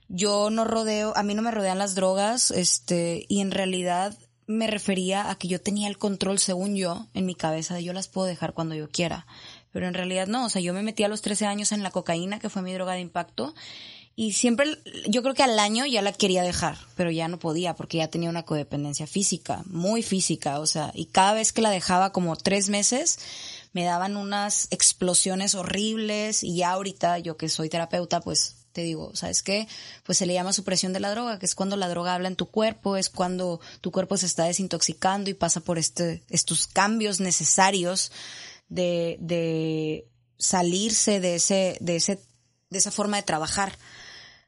[0.10, 4.68] yo no rodeo, a mí no me rodean las drogas, este, y en realidad me
[4.68, 8.08] refería a que yo tenía el control, según yo, en mi cabeza, de yo las
[8.08, 9.26] puedo dejar cuando yo quiera
[9.74, 11.92] pero en realidad no, o sea, yo me metí a los 13 años en la
[11.92, 13.54] cocaína, que fue mi droga de impacto,
[14.16, 14.68] y siempre,
[15.08, 18.10] yo creo que al año ya la quería dejar, pero ya no podía porque ya
[18.10, 22.36] tenía una codependencia física, muy física, o sea, y cada vez que la dejaba como
[22.36, 23.18] tres meses,
[23.74, 29.16] me daban unas explosiones horribles y ya ahorita, yo que soy terapeuta, pues te digo,
[29.16, 29.68] ¿sabes qué?
[30.04, 32.36] Pues se le llama supresión de la droga, que es cuando la droga habla en
[32.36, 37.20] tu cuerpo, es cuando tu cuerpo se está desintoxicando y pasa por este, estos cambios
[37.20, 38.12] necesarios
[38.74, 40.08] de, de
[40.38, 42.20] salirse de ese, de ese,
[42.70, 43.78] de esa forma de trabajar.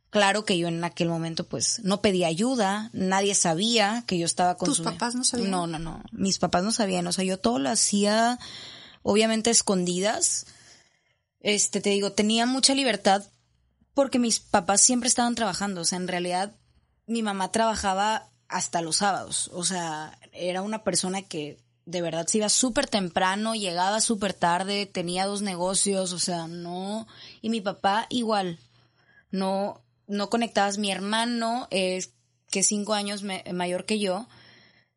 [0.09, 4.55] Claro que yo en aquel momento pues no pedía ayuda, nadie sabía que yo estaba
[4.55, 4.89] consumiendo.
[4.89, 5.51] ¿Tus papás no sabían?
[5.51, 6.03] No, no, no.
[6.11, 7.05] Mis papás no sabían.
[7.05, 8.39] O sea, yo todo lo hacía
[9.03, 10.47] obviamente escondidas.
[11.41, 13.23] Este, te digo, tenía mucha libertad
[13.93, 15.81] porque mis papás siempre estaban trabajando.
[15.81, 16.55] O sea, en realidad
[17.05, 19.51] mi mamá trabajaba hasta los sábados.
[19.53, 24.85] O sea, era una persona que de verdad se iba súper temprano, llegaba súper tarde,
[24.85, 27.07] tenía dos negocios, o sea, no.
[27.41, 28.59] Y mi papá igual,
[29.31, 30.77] no, no conectabas.
[30.77, 32.11] Mi hermano, es
[32.49, 34.27] que cinco años mayor que yo,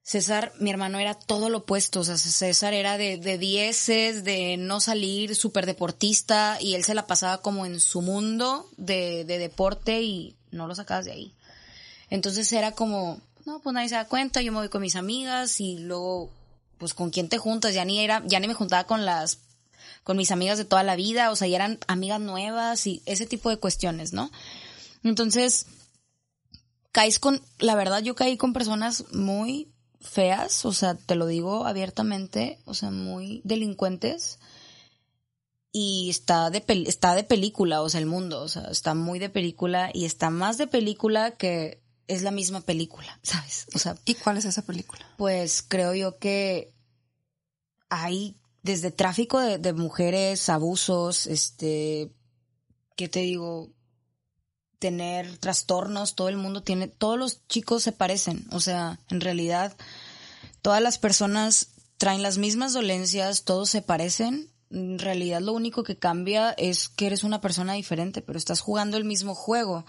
[0.09, 2.01] César, mi hermano, era todo lo opuesto.
[2.01, 6.95] O sea, César era de, de dieces, de no salir, súper deportista, y él se
[6.95, 11.35] la pasaba como en su mundo de, de deporte y no lo sacabas de ahí.
[12.09, 15.61] Entonces era como, no, pues nadie se da cuenta, yo me voy con mis amigas
[15.61, 16.31] y luego,
[16.79, 19.39] pues con quién te juntas, ya ni era, ya ni me juntaba con las,
[20.05, 23.27] con mis amigas de toda la vida, o sea, ya eran amigas nuevas y ese
[23.27, 24.31] tipo de cuestiones, ¿no?
[25.03, 25.67] Entonces,
[26.93, 29.69] caes con, la verdad yo caí con personas muy
[30.01, 34.39] feas, o sea, te lo digo abiertamente, o sea, muy delincuentes.
[35.71, 39.29] Y está de, está de película, o sea, el mundo, o sea, está muy de
[39.29, 43.67] película y está más de película que es la misma película, ¿sabes?
[43.75, 45.07] O sea, ¿y cuál es esa película?
[45.17, 46.73] Pues creo yo que
[47.89, 52.11] hay desde tráfico de, de mujeres, abusos, este,
[52.97, 53.71] ¿qué te digo?
[54.79, 59.77] tener trastornos, todo el mundo tiene, todos los chicos se parecen, o sea, en realidad
[60.63, 65.97] todas las personas traen las mismas dolencias, todos se parecen, en realidad lo único que
[65.97, 69.85] cambia es que eres una persona diferente, pero estás jugando el mismo juego.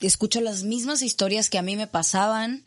[0.00, 2.64] Escucho las mismas historias que a mí me pasaban,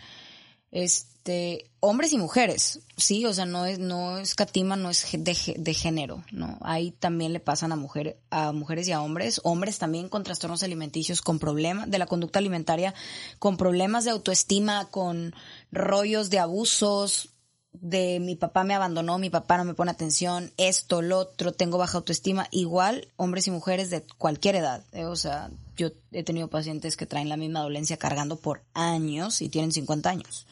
[0.72, 5.56] este, hombres y mujeres, sí, o sea, no es, no es catima, no es de,
[5.58, 6.58] de, género, ¿no?
[6.62, 10.64] Ahí también le pasan a mujeres, a mujeres y a hombres, hombres también con trastornos
[10.64, 12.94] alimenticios, con problemas de la conducta alimentaria,
[13.40, 15.34] con problemas de autoestima, con
[15.72, 17.30] rollos de abusos,
[17.74, 21.78] de mi papá me abandonó, mi papá no me pone atención, esto, lo otro, tengo
[21.78, 25.06] baja autoestima, igual hombres y mujeres de cualquier edad, ¿eh?
[25.06, 25.50] o sea,
[25.82, 30.10] yo he tenido pacientes que traen la misma dolencia cargando por años y tienen 50
[30.10, 30.46] años.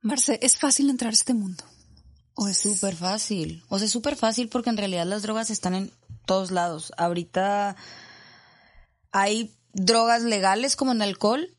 [0.00, 1.62] Marce, ¿es fácil entrar a este mundo?
[2.34, 3.62] ¿O es súper fácil?
[3.68, 5.92] O sea, es súper fácil porque en realidad las drogas están en
[6.24, 6.92] todos lados.
[6.96, 7.76] Ahorita
[9.12, 11.54] hay drogas legales como en alcohol.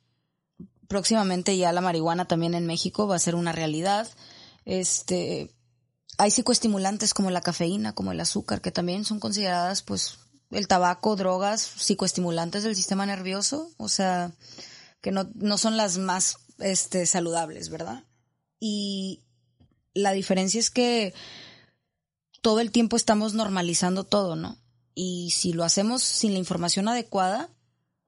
[0.87, 4.09] Próximamente ya la marihuana también en México va a ser una realidad.
[4.65, 5.53] Este,
[6.17, 10.17] hay psicoestimulantes como la cafeína, como el azúcar, que también son consideradas, pues,
[10.51, 13.71] el tabaco, drogas, psicoestimulantes del sistema nervioso.
[13.77, 14.31] O sea,
[15.01, 18.03] que no, no son las más, este, saludables, ¿verdad?
[18.61, 19.23] y
[19.93, 21.13] la diferencia es que
[22.41, 24.57] todo el tiempo estamos normalizando todo, ¿no?
[24.93, 27.49] Y si lo hacemos sin la información adecuada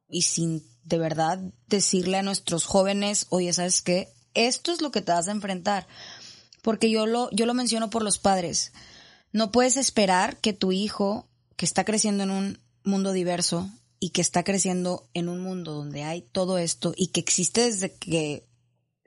[0.07, 4.13] y sin de verdad decirle a nuestros jóvenes, oye, ¿sabes qué?
[4.33, 5.87] Esto es lo que te vas a enfrentar.
[6.61, 8.71] Porque yo lo, yo lo menciono por los padres.
[9.31, 14.21] No puedes esperar que tu hijo, que está creciendo en un mundo diverso y que
[14.21, 18.45] está creciendo en un mundo donde hay todo esto y que existe desde que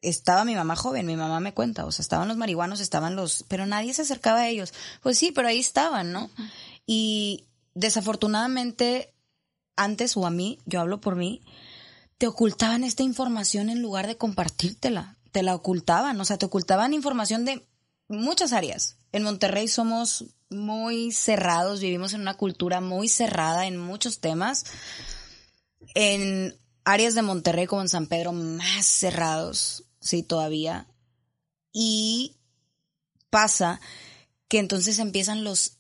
[0.01, 3.45] estaba mi mamá joven, mi mamá me cuenta, o sea, estaban los marihuanos, estaban los,
[3.49, 4.73] pero nadie se acercaba a ellos.
[5.03, 6.31] Pues sí, pero ahí estaban, ¿no?
[6.87, 9.13] Y desafortunadamente,
[9.77, 11.43] antes o a mí, yo hablo por mí,
[12.19, 15.17] te ocultaban esta información en lugar de compartírtela.
[15.33, 17.67] Te la ocultaban, o sea, te ocultaban información de
[18.09, 18.97] muchas áreas.
[19.13, 24.65] En Monterrey somos muy cerrados, vivimos en una cultura muy cerrada en muchos temas.
[25.95, 30.87] En áreas de Monterrey como en San Pedro más cerrados sí, todavía.
[31.73, 32.37] Y
[33.29, 33.81] pasa
[34.49, 35.79] que entonces empiezan los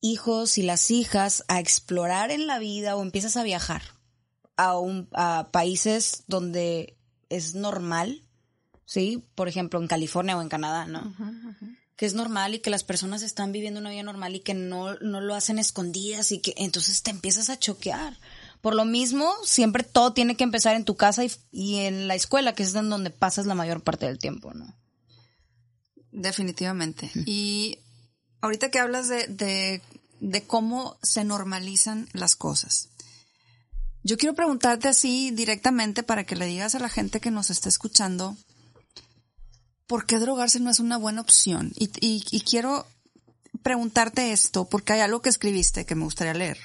[0.00, 3.82] hijos y las hijas a explorar en la vida o empiezas a viajar
[4.56, 6.96] a, un, a países donde
[7.28, 8.22] es normal,
[8.84, 9.22] ¿sí?
[9.34, 11.14] Por ejemplo, en California o en Canadá, ¿no?
[11.96, 14.94] Que es normal y que las personas están viviendo una vida normal y que no,
[14.96, 18.18] no lo hacen escondidas y que entonces te empiezas a choquear.
[18.60, 22.52] Por lo mismo, siempre todo tiene que empezar en tu casa y, en la escuela,
[22.52, 24.76] que es en donde pasas la mayor parte del tiempo, ¿no?
[26.10, 27.10] Definitivamente.
[27.26, 27.78] Y
[28.40, 29.80] ahorita que hablas de,
[30.20, 32.88] de, cómo se normalizan las cosas.
[34.02, 37.68] Yo quiero preguntarte así directamente para que le digas a la gente que nos está
[37.68, 38.36] escuchando,
[39.86, 41.72] ¿por qué drogarse no es una buena opción?
[41.76, 42.86] Y, quiero
[43.62, 46.58] preguntarte esto porque hay algo que escribiste que me gustaría leer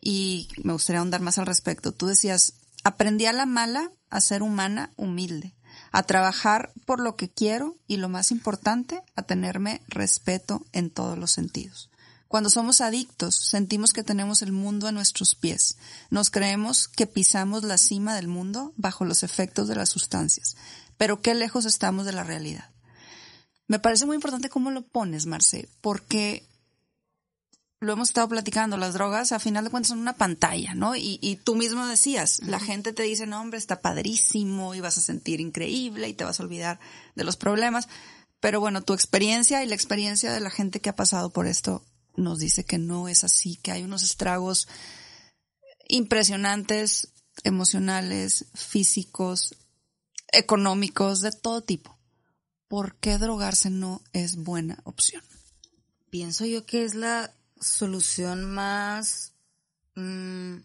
[0.00, 1.92] y me gustaría ahondar más al respecto.
[1.92, 5.54] Tú decías, aprendí a la mala a ser humana humilde,
[5.90, 11.18] a trabajar por lo que quiero y lo más importante, a tenerme respeto en todos
[11.18, 11.90] los sentidos.
[12.32, 15.76] Cuando somos adictos, sentimos que tenemos el mundo a nuestros pies.
[16.08, 20.56] Nos creemos que pisamos la cima del mundo bajo los efectos de las sustancias.
[21.02, 22.70] Pero qué lejos estamos de la realidad.
[23.66, 26.46] Me parece muy importante cómo lo pones, Marce, porque
[27.80, 30.94] lo hemos estado platicando, las drogas a final de cuentas son una pantalla, ¿no?
[30.94, 34.96] Y, y tú mismo decías, la gente te dice, no hombre, está padrísimo y vas
[34.96, 36.78] a sentir increíble y te vas a olvidar
[37.16, 37.88] de los problemas.
[38.38, 41.84] Pero bueno, tu experiencia y la experiencia de la gente que ha pasado por esto
[42.14, 44.68] nos dice que no es así, que hay unos estragos
[45.88, 47.08] impresionantes,
[47.42, 49.56] emocionales, físicos,
[50.32, 51.96] económicos, de todo tipo.
[52.68, 55.22] ¿Por qué drogarse no es buena opción?
[56.10, 59.34] Pienso yo que es la solución más
[59.94, 60.56] mm,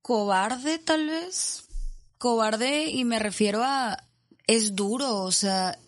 [0.00, 1.64] cobarde tal vez.
[2.18, 4.04] Cobarde y me refiero a
[4.46, 5.78] es duro, o sea,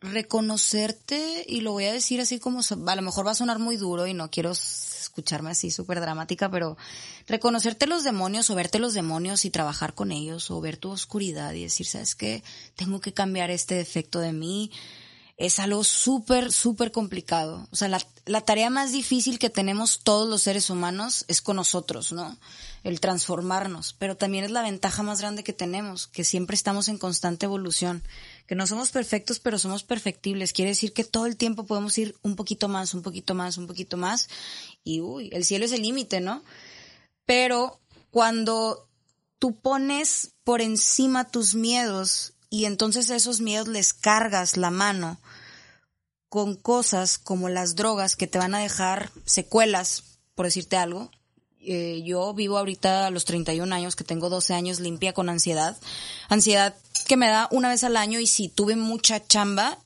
[0.00, 3.76] reconocerte y lo voy a decir así como a lo mejor va a sonar muy
[3.76, 4.54] duro y no quiero
[5.14, 6.76] escucharme así súper dramática, pero
[7.28, 11.52] reconocerte los demonios o verte los demonios y trabajar con ellos o ver tu oscuridad
[11.54, 12.42] y decir, ¿sabes qué?
[12.74, 14.72] Tengo que cambiar este defecto de mí
[15.36, 17.66] es algo súper, súper complicado.
[17.72, 21.56] O sea, la, la, tarea más difícil que tenemos todos los seres humanos es con
[21.56, 22.38] nosotros, ¿no?
[22.84, 23.94] El transformarnos.
[23.98, 28.04] Pero también es la ventaja más grande que tenemos, que siempre estamos en constante evolución.
[28.46, 30.52] Que no somos perfectos, pero somos perfectibles.
[30.52, 33.66] Quiere decir que todo el tiempo podemos ir un poquito más, un poquito más, un
[33.66, 34.28] poquito más.
[34.84, 36.44] Y uy, el cielo es el límite, ¿no?
[37.24, 38.88] Pero cuando
[39.38, 45.18] tú pones por encima tus miedos y entonces a esos miedos les cargas la mano
[46.28, 51.10] con cosas como las drogas que te van a dejar secuelas, por decirte algo.
[51.60, 55.76] Eh, yo vivo ahorita a los 31 años, que tengo 12 años limpia con ansiedad.
[56.28, 56.74] Ansiedad
[57.06, 59.78] que me da una vez al año y si tuve mucha chamba,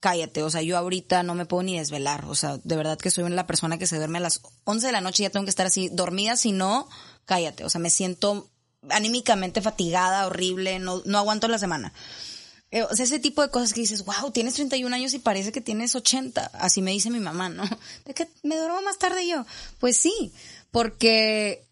[0.00, 3.10] cállate, o sea, yo ahorita no me puedo ni desvelar, o sea, de verdad que
[3.10, 5.44] soy la persona que se duerme a las 11 de la noche y ya tengo
[5.44, 6.88] que estar así dormida, si no,
[7.26, 8.50] cállate, o sea, me siento
[8.88, 11.92] anímicamente fatigada, horrible, no, no aguanto la semana.
[12.72, 15.50] Eh, o sea, ese tipo de cosas que dices, wow, tienes 31 años y parece
[15.50, 16.52] que tienes 80.
[16.54, 17.64] Así me dice mi mamá, ¿no?
[18.04, 19.44] De que me duermo más tarde yo.
[19.80, 20.32] Pues sí,
[20.70, 21.66] porque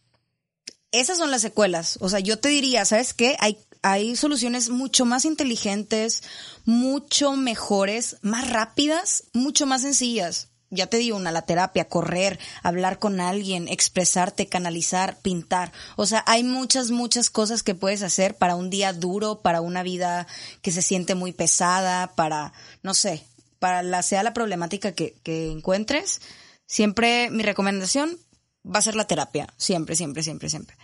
[0.90, 1.98] esas son las secuelas.
[2.00, 3.36] O sea, yo te diría, ¿sabes qué?
[3.38, 6.22] Hay, hay soluciones mucho más inteligentes,
[6.64, 12.98] mucho mejores, más rápidas, mucho más sencillas ya te digo, una, la terapia, correr, hablar
[12.98, 15.72] con alguien, expresarte, canalizar, pintar.
[15.96, 19.82] O sea, hay muchas, muchas cosas que puedes hacer para un día duro, para una
[19.82, 20.26] vida
[20.60, 23.24] que se siente muy pesada, para, no sé,
[23.58, 26.20] para la sea la problemática que, que encuentres.
[26.66, 28.18] Siempre mi recomendación
[28.64, 29.52] va a ser la terapia.
[29.56, 30.76] Siempre, siempre, siempre, siempre.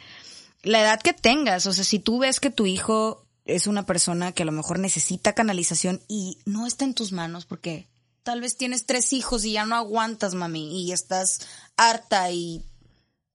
[0.64, 4.32] La edad que tengas, o sea, si tú ves que tu hijo es una persona
[4.32, 7.88] que a lo mejor necesita canalización y no está en tus manos porque
[8.22, 11.46] tal vez tienes tres hijos y ya no aguantas, mami, y estás
[11.76, 12.62] harta y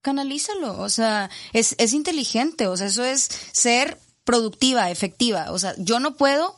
[0.01, 5.75] canalízalo, o sea, es, es inteligente, o sea, eso es ser productiva, efectiva, o sea,
[5.77, 6.57] yo no puedo,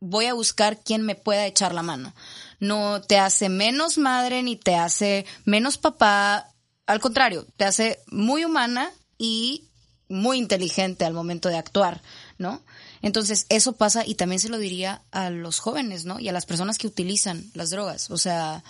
[0.00, 2.14] voy a buscar quien me pueda echar la mano.
[2.60, 6.52] No te hace menos madre ni te hace menos papá,
[6.86, 9.67] al contrario, te hace muy humana y
[10.08, 12.02] muy inteligente al momento de actuar,
[12.38, 12.62] ¿no?
[13.02, 16.18] Entonces, eso pasa y también se lo diría a los jóvenes, ¿no?
[16.18, 18.10] Y a las personas que utilizan las drogas.
[18.10, 18.64] O sea,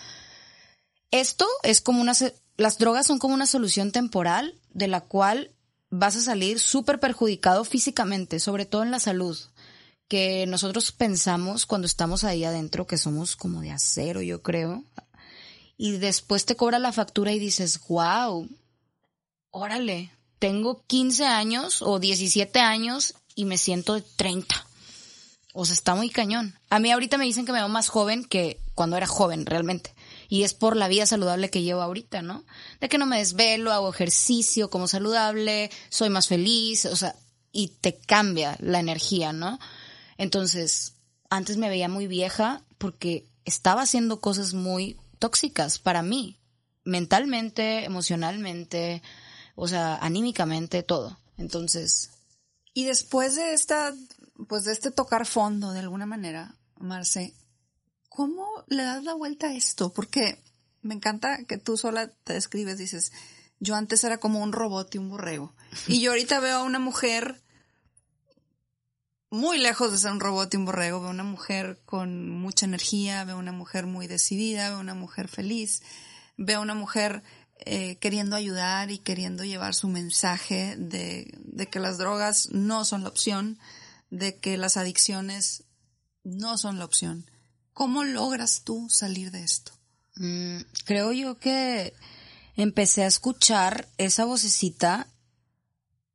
[1.11, 2.13] esto es como una...
[2.57, 5.53] Las drogas son como una solución temporal de la cual
[5.91, 9.39] vas a salir súper perjudicado físicamente, sobre todo en la salud.
[10.09, 14.85] Que nosotros pensamos cuando estamos ahí adentro que somos como de acero, yo creo.
[15.77, 18.49] Y después te cobra la factura y dices, wow,
[19.51, 24.67] órale, tengo 15 años o 17 años y me siento de 30.
[25.55, 26.59] O sea, está muy cañón.
[26.71, 29.95] A mí ahorita me dicen que me veo más joven que cuando era joven, realmente.
[30.29, 32.45] Y es por la vida saludable que llevo ahorita, ¿no?
[32.81, 37.17] De que no me desvelo, hago ejercicio como saludable, soy más feliz, o sea,
[37.51, 39.59] y te cambia la energía, ¿no?
[40.17, 40.95] Entonces,
[41.31, 46.37] antes me veía muy vieja porque estaba haciendo cosas muy tóxicas para mí,
[46.85, 49.03] mentalmente, emocionalmente,
[49.61, 51.19] o sea, anímicamente, todo.
[51.37, 52.11] Entonces,
[52.75, 53.93] y después de esta,
[54.47, 57.35] pues de este tocar fondo de alguna manera, Marce,
[58.09, 59.93] ¿cómo le das la vuelta a esto?
[59.93, 60.41] Porque
[60.81, 63.11] me encanta que tú sola te describes, dices,
[63.59, 65.53] yo antes era como un robot y un borrego.
[65.89, 67.43] Y yo ahorita veo a una mujer
[69.29, 73.25] muy lejos de ser un robot y un borrego, veo una mujer con mucha energía,
[73.25, 75.83] veo una mujer muy decidida, veo una mujer feliz,
[76.37, 77.25] veo una mujer
[77.61, 83.09] eh, queriendo ayudar y queriendo llevar su mensaje de, que las drogas no son la
[83.09, 83.59] opción,
[84.11, 85.65] de que las adicciones
[86.25, 87.31] no son la opción.
[87.73, 89.73] ¿Cómo logras tú salir de esto?
[90.17, 91.95] Mm, creo yo que
[92.57, 95.09] empecé a escuchar esa vocecita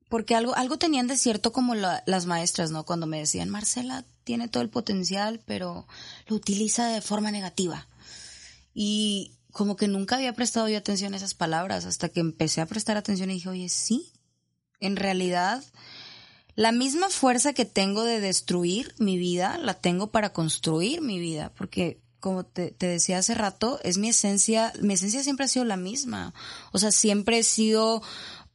[0.10, 2.86] porque algo, algo tenían de cierto como las maestras, ¿no?
[2.86, 5.88] Cuando me decían, Marcela tiene todo el potencial, pero
[6.28, 7.88] lo utiliza de forma negativa.
[8.76, 12.66] Y como que nunca había prestado yo atención a esas palabras hasta que empecé a
[12.66, 14.12] prestar atención y dije, oye, sí,
[14.82, 15.64] en realidad
[16.56, 21.52] la misma fuerza que tengo de destruir mi vida, la tengo para construir mi vida,
[21.56, 25.66] porque como te, te, decía hace rato, es mi esencia, mi esencia siempre ha sido
[25.66, 26.34] la misma.
[26.72, 28.02] O sea, siempre he sido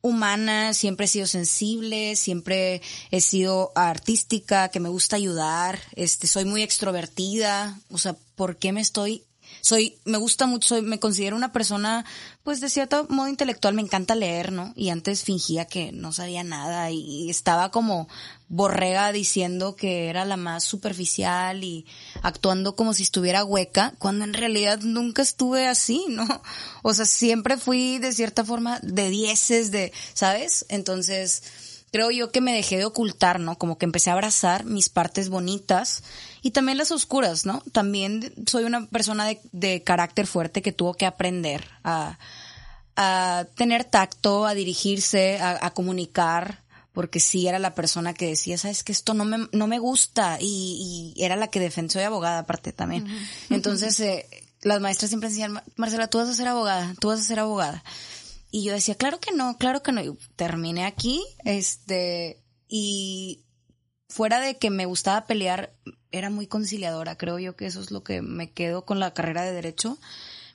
[0.01, 6.45] humana, siempre he sido sensible, siempre he sido artística, que me gusta ayudar, este, soy
[6.45, 9.25] muy extrovertida, o sea, ¿por qué me estoy
[9.61, 12.05] soy, me gusta mucho, soy, me considero una persona,
[12.43, 14.73] pues de cierto modo intelectual, me encanta leer, ¿no?
[14.77, 18.09] Y antes fingía que no sabía nada y estaba como
[18.49, 21.87] borrega diciendo que era la más superficial y
[22.23, 26.27] actuando como si estuviera hueca, cuando en realidad nunca estuve así, ¿no?
[26.83, 30.65] O sea, siempre fui de cierta forma de dieces, de, ¿sabes?
[30.69, 31.43] Entonces,
[31.93, 33.57] creo yo que me dejé de ocultar, ¿no?
[33.57, 36.03] Como que empecé a abrazar mis partes bonitas
[36.43, 37.63] y también las oscuras, ¿no?
[37.73, 42.19] También soy una persona de, de carácter fuerte que tuvo que aprender a,
[42.97, 46.63] a tener tacto, a dirigirse, a, a, comunicar,
[46.93, 50.39] porque sí era la persona que decía, sabes que esto no me, no me gusta
[50.41, 53.07] y, y era la que defendió, soy abogada aparte también.
[53.51, 54.27] Entonces, eh,
[54.63, 57.85] las maestras siempre decían, Marcela, tú vas a ser abogada, tú vas a ser abogada.
[58.51, 60.03] Y yo decía, claro que no, claro que no.
[60.03, 63.45] Y terminé aquí, este, y
[64.09, 65.75] fuera de que me gustaba pelear,
[66.11, 67.19] era muy conciliadora.
[67.19, 69.99] Creo yo que eso es lo que me quedo con la carrera de derecho.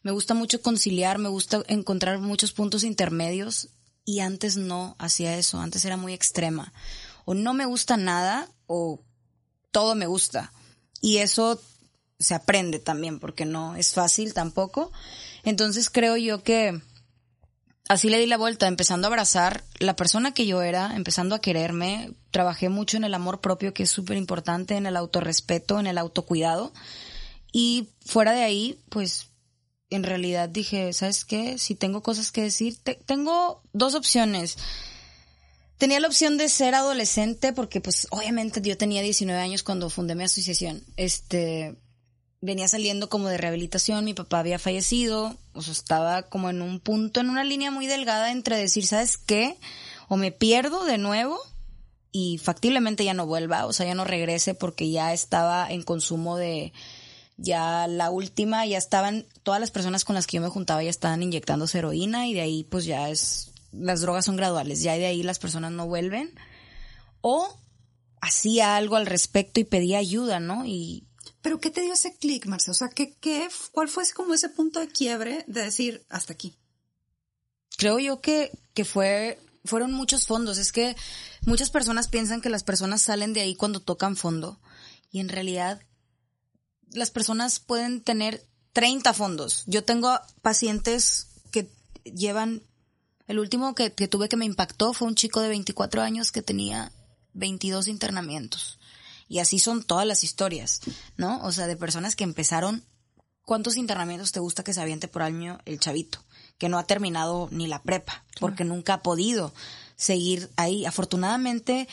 [0.02, 3.70] Me gusta mucho conciliar, me gusta encontrar muchos puntos intermedios
[4.06, 6.74] y antes no hacía eso, antes era muy extrema.
[7.26, 9.00] O no me gusta nada o
[9.72, 10.52] todo me gusta.
[11.00, 11.62] Y eso
[12.20, 14.92] se aprende también porque no es fácil tampoco.
[15.44, 16.82] Entonces creo yo que
[17.88, 21.42] así le di la vuelta, empezando a abrazar la persona que yo era, empezando a
[21.42, 22.12] quererme.
[22.32, 25.98] Trabajé mucho en el amor propio, que es súper importante, en el autorrespeto, en el
[25.98, 26.74] autocuidado.
[27.52, 29.28] Y fuera de ahí, pues
[29.90, 31.58] en realidad dije, ¿sabes qué?
[31.58, 34.58] Si tengo cosas que decir, tengo dos opciones.
[35.78, 40.16] Tenía la opción de ser adolescente porque pues obviamente yo tenía 19 años cuando fundé
[40.16, 40.84] mi asociación.
[40.98, 41.76] Este,
[42.44, 46.82] venía saliendo como de rehabilitación, mi papá había fallecido, o sea, estaba como en un
[46.82, 49.58] punto, en una línea muy delgada entre decir, ¿sabes qué?
[50.10, 51.40] O me pierdo de nuevo
[52.12, 56.36] y factiblemente ya no vuelva, o sea, ya no regrese porque ya estaba en consumo
[56.36, 56.74] de,
[57.38, 60.90] ya la última, ya estaban, todas las personas con las que yo me juntaba ya
[60.90, 65.06] estaban inyectando heroína y de ahí pues ya es, las drogas son graduales, ya de
[65.06, 66.36] ahí las personas no vuelven.
[67.22, 67.58] O
[68.20, 70.66] hacía algo al respecto y pedía ayuda, ¿no?
[70.66, 71.06] Y
[71.44, 72.72] pero ¿qué te dio ese clic, Marce?
[72.72, 76.58] O sea, ¿qué, qué, ¿cuál fue como ese punto de quiebre de decir hasta aquí?
[77.78, 80.58] Creo yo que, que fue, fueron muchos fondos.
[80.58, 80.96] Es que
[81.46, 84.62] muchas personas piensan que las personas salen de ahí cuando tocan fondo.
[85.12, 85.82] Y en realidad,
[86.92, 89.64] las personas pueden tener 30 fondos.
[89.68, 91.70] Yo tengo pacientes que
[92.06, 92.64] llevan,
[93.28, 96.42] el último que, que tuve que me impactó fue un chico de 24 años que
[96.42, 96.94] tenía
[97.34, 98.80] 22 internamientos.
[99.34, 100.82] Y así son todas las historias,
[101.18, 101.42] ¿no?
[101.42, 102.84] O sea, de personas que empezaron.
[103.42, 106.20] ¿Cuántos internamientos te gusta que se aviente por año el chavito?
[106.60, 109.52] Que no ha terminado ni la prepa, porque nunca ha podido
[109.96, 110.86] seguir ahí.
[110.86, 111.88] Afortunadamente,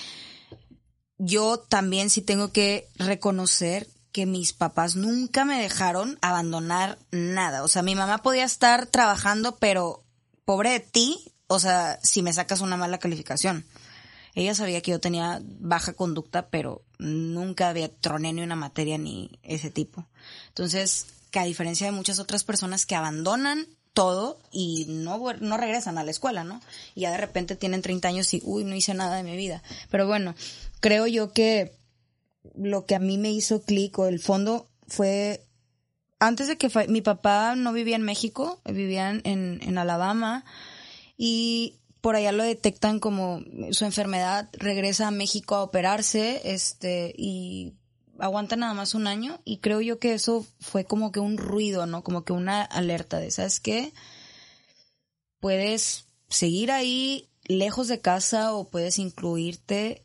[1.16, 7.64] yo también sí tengo que reconocer que mis papás nunca me dejaron abandonar nada.
[7.64, 10.04] O sea, mi mamá podía estar trabajando, pero
[10.44, 13.64] pobre de ti, o sea, si me sacas una mala calificación.
[14.34, 19.38] Ella sabía que yo tenía baja conducta, pero nunca había troné ni una materia ni
[19.42, 20.06] ese tipo.
[20.48, 25.98] Entonces, que a diferencia de muchas otras personas que abandonan todo y no, no regresan
[25.98, 26.60] a la escuela, ¿no?
[26.94, 29.62] Y ya de repente tienen 30 años y, uy, no hice nada de mi vida.
[29.90, 30.34] Pero bueno,
[30.80, 31.72] creo yo que
[32.54, 35.44] lo que a mí me hizo clic o el fondo fue
[36.18, 40.44] antes de que mi papá no vivía en México, vivía en, en Alabama
[41.16, 43.40] y por allá lo detectan como
[43.72, 47.74] su enfermedad, regresa a México a operarse, este, y
[48.18, 51.86] aguanta nada más un año, y creo yo que eso fue como que un ruido,
[51.86, 52.02] ¿no?
[52.02, 53.92] Como que una alerta de, ¿sabes qué?
[55.40, 60.04] Puedes seguir ahí lejos de casa o puedes incluirte,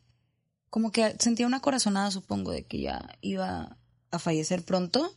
[0.70, 3.78] como que sentía una corazonada, supongo, de que ya iba
[4.12, 5.16] a fallecer pronto.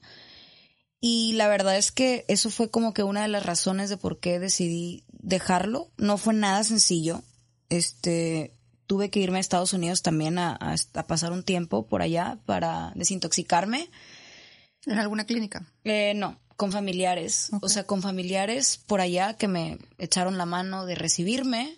[1.00, 4.18] Y la verdad es que eso fue como que una de las razones de por
[4.18, 5.90] qué decidí dejarlo.
[5.96, 7.22] No fue nada sencillo.
[7.68, 8.52] Este,
[8.86, 10.58] tuve que irme a Estados Unidos también a,
[10.94, 13.90] a, pasar un tiempo por allá para desintoxicarme.
[14.86, 15.70] ¿En alguna clínica?
[15.84, 17.50] Eh, no, con familiares.
[17.60, 21.76] O sea, con familiares por allá que me echaron la mano de recibirme,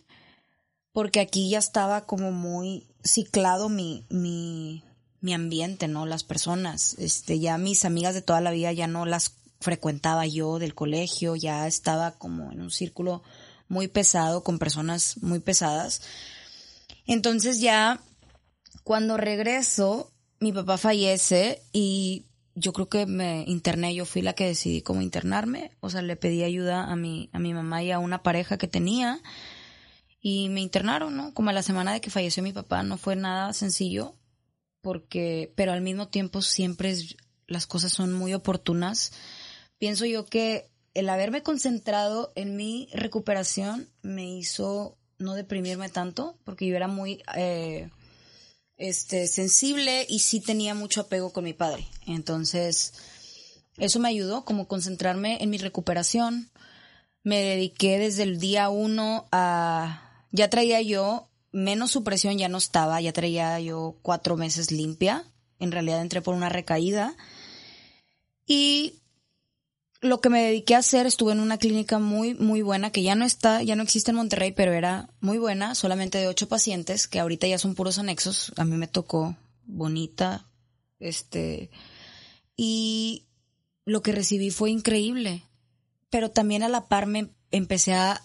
[0.93, 4.85] porque aquí ya estaba como muy ciclado mi, mi,
[5.21, 6.07] mi ambiente, ¿no?
[6.07, 6.95] Las personas.
[6.99, 11.37] Este, ya mis amigas de toda la vida ya no las frecuentaba yo del colegio,
[11.37, 13.23] ya estaba como en un círculo
[13.69, 16.03] muy pesado, con personas muy pesadas.
[17.07, 18.01] Entonces ya
[18.85, 20.11] cuando regreso,
[20.41, 25.03] mi papá fallece y yo creo que me interné, yo fui la que decidí cómo
[25.03, 28.59] internarme, o sea, le pedí ayuda a mi, a mi mamá y a una pareja
[28.59, 29.21] que tenía
[30.21, 31.33] y me internaron, ¿no?
[31.33, 34.15] Como a la semana de que falleció mi papá, no fue nada sencillo,
[34.81, 36.97] porque, pero al mismo tiempo siempre
[37.47, 39.13] las cosas son muy oportunas.
[39.79, 46.67] Pienso yo que el haberme concentrado en mi recuperación me hizo no deprimirme tanto, porque
[46.67, 47.91] yo era muy eh,
[48.77, 51.87] este, sensible y sí tenía mucho apego con mi padre.
[52.07, 52.95] Entonces,
[53.77, 56.51] eso me ayudó como concentrarme en mi recuperación.
[57.23, 60.27] Me dediqué desde el día uno a...
[60.33, 65.25] Ya traía yo menos supresión, ya no estaba, ya traía yo cuatro meses limpia.
[65.59, 67.17] En realidad entré por una recaída.
[68.47, 69.01] Y
[70.01, 73.15] lo que me dediqué a hacer, estuve en una clínica muy, muy buena, que ya
[73.15, 77.07] no está, ya no existe en Monterrey, pero era muy buena, solamente de ocho pacientes,
[77.07, 78.53] que ahorita ya son puros anexos.
[78.57, 79.37] A mí me tocó
[79.67, 80.47] bonita,
[80.99, 81.71] este,
[82.57, 83.27] y
[83.85, 85.43] lo que recibí fue increíble.
[86.09, 88.23] Pero también a la par me empecé a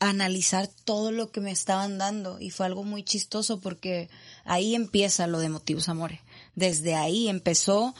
[0.00, 4.08] analizar todo lo que me estaban dando y fue algo muy chistoso porque
[4.44, 6.20] ahí empieza lo de motivos amores.
[6.54, 7.94] Desde ahí empezó.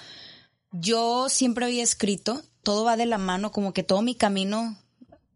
[0.71, 4.79] Yo siempre había escrito, todo va de la mano, como que todo mi camino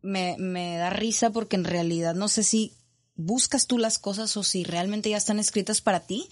[0.03, 2.77] me, me da risa porque en realidad no sé si
[3.15, 6.29] buscas tú las cosas o si realmente ya están escritas para ti.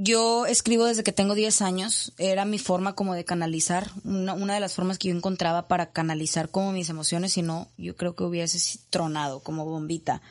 [0.00, 4.60] Yo escribo desde que tengo 10 años, era mi forma como de canalizar, una, de
[4.60, 8.22] las formas que yo encontraba para canalizar como mis emociones, si no, yo creo que
[8.22, 10.22] hubiese tronado como bombita.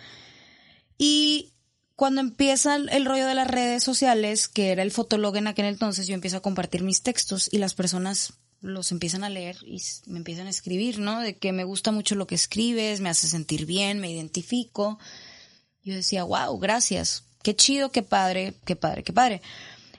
[0.97, 1.51] Y
[1.97, 6.07] cuando empieza el rollo de las redes sociales, que era el fotolog en aquel entonces,
[6.07, 10.20] yo empiezo a compartir mis textos y las personas los empiezan a leer y me
[10.20, 11.20] empiezan a escribir, ¿no?
[11.20, 14.97] De que me gusta mucho lo que escribes, me hace sentir bien, me identifico.
[15.84, 19.41] Yo decía, wow, gracias, qué chido, qué padre, qué padre, qué padre.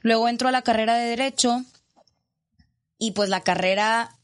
[0.02, 1.64] Luego entro a la carrera de Derecho
[2.98, 4.14] y pues la carrera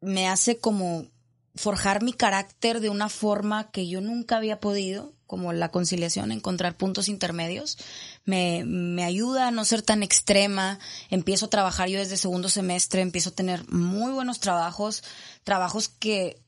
[0.00, 1.06] me hace como
[1.54, 6.78] forjar mi carácter de una forma que yo nunca había podido, como la conciliación, encontrar
[6.78, 7.76] puntos intermedios.
[8.24, 10.78] Me, me ayuda a no ser tan extrema.
[11.10, 15.04] Empiezo a trabajar yo desde segundo semestre, empiezo a tener muy buenos trabajos,
[15.44, 16.40] trabajos que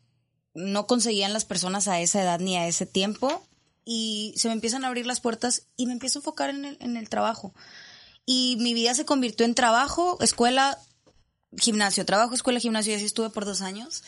[0.54, 3.46] no conseguían las personas a esa edad ni a ese tiempo.
[3.84, 6.76] Y se me empiezan a abrir las puertas y me empiezo a enfocar en el,
[6.80, 7.54] en el trabajo.
[8.24, 10.78] Y mi vida se convirtió en trabajo, escuela,
[11.56, 14.02] gimnasio, trabajo, escuela, gimnasio, y así estuve por dos años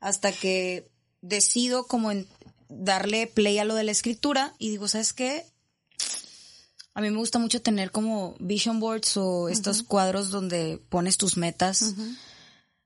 [0.00, 0.90] hasta que
[1.22, 2.28] decido como en
[2.68, 5.46] darle play a lo de la escritura y digo, ¿sabes qué?
[6.92, 11.36] A mí me gusta mucho tener como vision boards o estos cuadros donde pones tus
[11.36, 11.94] metas,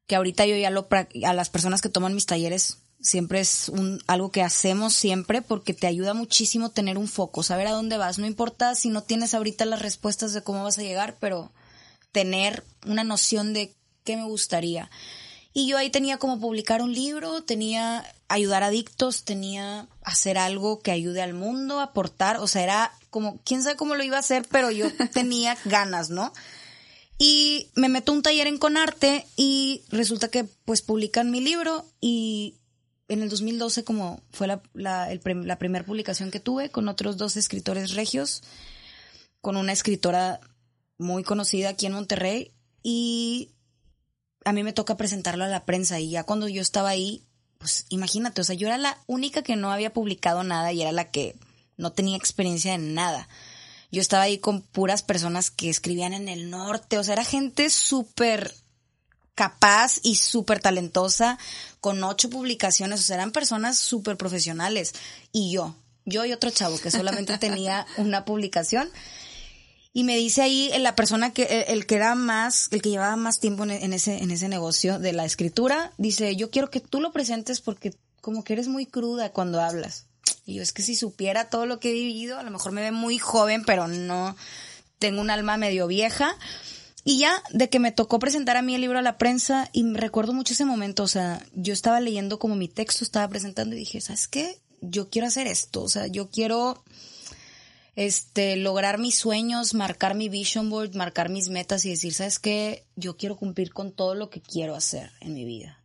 [0.06, 0.88] que ahorita yo ya lo,
[1.26, 5.74] a las personas que toman mis talleres, siempre es un, algo que hacemos siempre porque
[5.74, 8.18] te ayuda muchísimo tener un foco, saber a dónde vas.
[8.18, 11.52] No importa si no tienes ahorita las respuestas de cómo vas a llegar, pero
[12.12, 13.74] tener una noción de
[14.04, 14.90] qué me gustaría.
[15.52, 20.80] Y yo ahí tenía como publicar un libro, tenía ayudar a adictos, tenía hacer algo
[20.80, 24.20] que ayude al mundo, aportar, o sea, era como, quién sabe cómo lo iba a
[24.20, 26.32] hacer, pero yo tenía ganas, ¿no?
[27.18, 31.84] Y me meto a un taller en Conarte y resulta que pues publican mi libro
[32.00, 32.54] y
[33.08, 37.36] en el 2012 como fue la, la, la primera publicación que tuve con otros dos
[37.36, 38.42] escritores regios,
[39.40, 40.40] con una escritora
[40.98, 42.52] muy conocida aquí en Monterrey
[42.82, 43.50] y
[44.44, 47.24] a mí me toca presentarlo a la prensa y ya cuando yo estaba ahí,
[47.58, 50.92] pues imagínate, o sea, yo era la única que no había publicado nada y era
[50.92, 51.36] la que
[51.76, 53.28] no tenía experiencia en nada.
[53.90, 57.70] Yo estaba ahí con puras personas que escribían en el norte, o sea, era gente
[57.70, 58.52] súper
[59.38, 61.38] capaz y súper talentosa,
[61.80, 64.94] con ocho publicaciones, o sea, eran personas súper profesionales.
[65.30, 68.90] Y yo, yo y otro chavo que solamente tenía una publicación.
[69.92, 73.38] Y me dice ahí la persona que, el, que era más, el que llevaba más
[73.38, 77.12] tiempo en, ese, en ese negocio de la escritura, dice, yo quiero que tú lo
[77.12, 80.06] presentes porque como que eres muy cruda cuando hablas.
[80.46, 82.80] Y yo, es que si supiera todo lo que he vivido, a lo mejor me
[82.80, 84.36] ve muy joven, pero no,
[84.98, 86.36] tengo un alma medio vieja.
[87.08, 89.82] Y ya, de que me tocó presentar a mí el libro a la prensa, y
[89.82, 93.74] me recuerdo mucho ese momento, o sea, yo estaba leyendo como mi texto, estaba presentando
[93.74, 94.60] y dije, ¿sabes qué?
[94.82, 96.84] Yo quiero hacer esto, o sea, yo quiero
[97.96, 102.84] este, lograr mis sueños, marcar mi vision board, marcar mis metas y decir, ¿sabes qué?
[102.94, 105.82] Yo quiero cumplir con todo lo que quiero hacer en mi vida.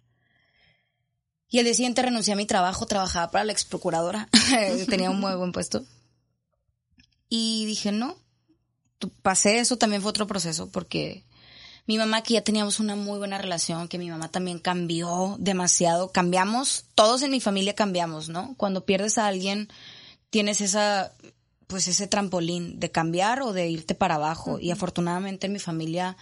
[1.47, 4.27] Y el día siguiente renuncié a mi trabajo, trabajaba para la ex procuradora,
[4.89, 5.85] tenía un muy buen puesto.
[7.29, 8.17] Y dije, no,
[9.09, 11.23] pasé eso, también fue otro proceso, porque
[11.85, 16.11] Mi mamá, que ya teníamos una muy buena relación, que mi mamá también cambió demasiado.
[16.11, 18.55] Cambiamos, todos en mi familia cambiamos, ¿no?
[18.55, 19.67] Cuando pierdes a alguien,
[20.29, 21.11] tienes esa,
[21.67, 24.59] pues ese trampolín de cambiar o de irte para abajo.
[24.59, 26.15] Y afortunadamente en mi familia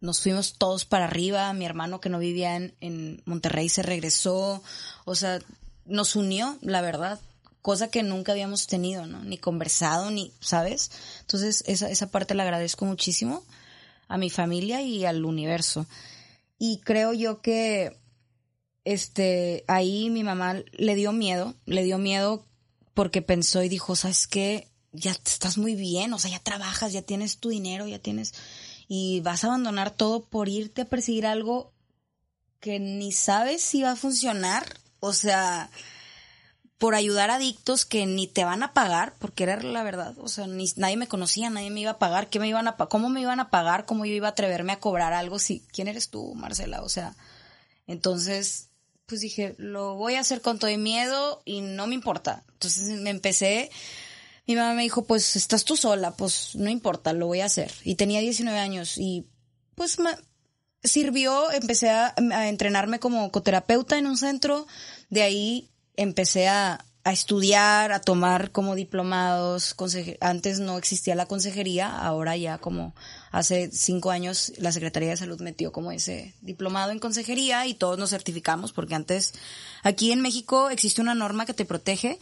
[0.00, 1.52] nos fuimos todos para arriba.
[1.52, 4.62] Mi hermano que no vivía en, en Monterrey se regresó.
[5.04, 5.40] O sea,
[5.84, 7.20] nos unió, la verdad
[7.62, 9.24] cosa que nunca habíamos tenido, ¿no?
[9.24, 10.90] Ni conversado, ni, ¿sabes?
[11.20, 13.44] Entonces, esa, esa parte la agradezco muchísimo
[14.08, 15.86] a mi familia y al universo.
[16.58, 17.96] Y creo yo que,
[18.84, 22.44] este, ahí mi mamá le dio miedo, le dio miedo
[22.94, 24.68] porque pensó y dijo, ¿sabes qué?
[24.92, 28.34] Ya estás muy bien, o sea, ya trabajas, ya tienes tu dinero, ya tienes,
[28.88, 31.72] y vas a abandonar todo por irte a perseguir algo
[32.60, 34.64] que ni sabes si va a funcionar.
[35.00, 35.70] O sea,
[36.82, 40.26] por ayudar a adictos que ni te van a pagar, porque era la verdad, o
[40.26, 43.08] sea, ni, nadie me conocía, nadie me iba a pagar, ¿qué me iban a cómo
[43.08, 46.08] me iban a pagar, cómo yo iba a atreverme a cobrar algo si quién eres
[46.08, 47.14] tú, Marcela, o sea,
[47.86, 48.70] entonces
[49.06, 52.42] pues dije, lo voy a hacer con todo el miedo y no me importa.
[52.54, 53.70] Entonces me empecé
[54.48, 57.72] mi mamá me dijo, "Pues estás tú sola, pues no importa, lo voy a hacer."
[57.84, 59.28] Y tenía 19 años y
[59.76, 60.10] pues me
[60.82, 64.66] sirvió, empecé a, a entrenarme como coterapeuta en un centro,
[65.10, 69.74] de ahí empecé a, estudiar, a tomar como diplomados.
[70.20, 72.94] Antes no existía la consejería, ahora ya como
[73.32, 77.98] hace cinco años la Secretaría de Salud metió como ese diplomado en consejería y todos
[77.98, 79.34] nos certificamos porque antes
[79.82, 82.20] aquí en México existe una norma que te protege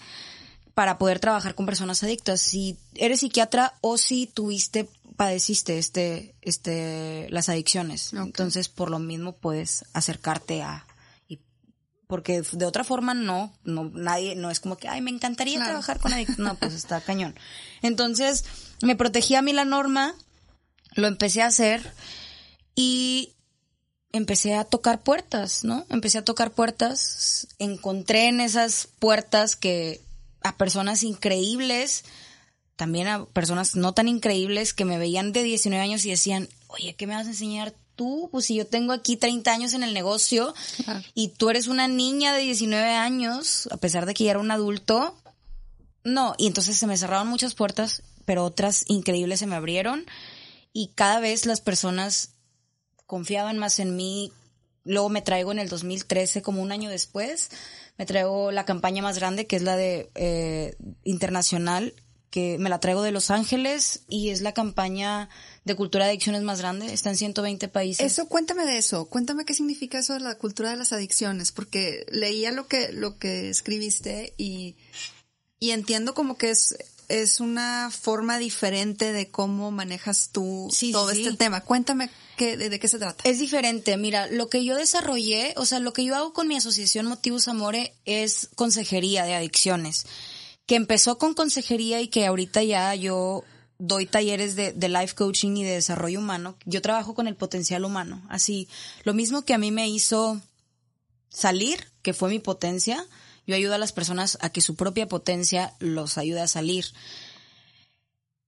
[0.72, 2.40] para poder trabajar con personas adictas.
[2.40, 8.14] Si eres psiquiatra o si tuviste, padeciste este, este, las adicciones.
[8.14, 10.86] Entonces, por lo mismo puedes acercarte a,
[12.10, 16.00] porque de otra forma no, no, nadie, no es como que, ay, me encantaría trabajar
[16.00, 16.40] con adictos.
[16.40, 17.36] No, pues está cañón.
[17.82, 18.44] Entonces,
[18.82, 20.16] me protegí a mí la norma,
[20.96, 21.94] lo empecé a hacer
[22.74, 23.36] y
[24.12, 25.86] empecé a tocar puertas, ¿no?
[25.88, 30.00] Empecé a tocar puertas, encontré en esas puertas que
[30.42, 32.04] a personas increíbles,
[32.74, 36.96] también a personas no tan increíbles que me veían de 19 años y decían, oye,
[36.96, 38.30] ¿qué me vas a enseñar tú?
[38.32, 40.54] Pues si yo tengo aquí 30 años en el negocio
[41.12, 44.50] y tú eres una niña de 19 años, a pesar de que ya era un
[44.50, 45.20] adulto,
[46.02, 46.34] no.
[46.38, 50.06] Y entonces se me cerraron muchas puertas, pero otras increíbles se me abrieron
[50.72, 52.36] y cada vez las personas
[53.04, 54.32] confiaban más en mí.
[54.84, 57.50] Luego me traigo en el 2013, como un año después,
[57.98, 60.74] me traigo la campaña más grande, que es la de eh,
[61.04, 61.92] internacional,
[62.30, 65.28] que me la traigo de Los Ángeles y es la campaña
[65.64, 68.04] de cultura de adicciones más grande, está en 120 países.
[68.04, 72.06] Eso, cuéntame de eso, cuéntame qué significa eso de la cultura de las adicciones, porque
[72.10, 74.76] leía lo que, lo que escribiste y,
[75.58, 76.76] y entiendo como que es,
[77.08, 81.60] es una forma diferente de cómo manejas tú todo este tema.
[81.60, 83.22] Cuéntame qué, de, de, qué se trata.
[83.28, 83.96] Es diferente.
[83.98, 87.48] Mira, lo que yo desarrollé, o sea, lo que yo hago con mi asociación Motivos
[87.48, 90.06] Amore es consejería de adicciones,
[90.66, 93.44] que empezó con consejería y que ahorita ya yo
[93.80, 96.56] doy talleres de, de, life coaching y de desarrollo humano.
[96.66, 98.22] Yo trabajo con el potencial humano.
[98.28, 98.68] Así,
[99.02, 100.40] lo mismo que a mí me hizo
[101.30, 103.04] salir, que fue mi potencia,
[103.46, 106.86] yo ayudo a las personas a que su propia potencia los ayude a salir.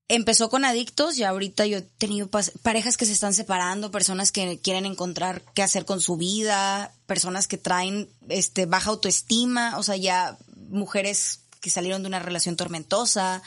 [0.08, 2.28] Empezó con adictos y ahorita yo he tenido
[2.62, 7.48] parejas que se están separando, personas que quieren encontrar qué hacer con su vida, personas
[7.48, 10.36] que traen este baja autoestima, o sea, ya
[10.68, 13.42] mujeres que salieron de una relación tormentosa,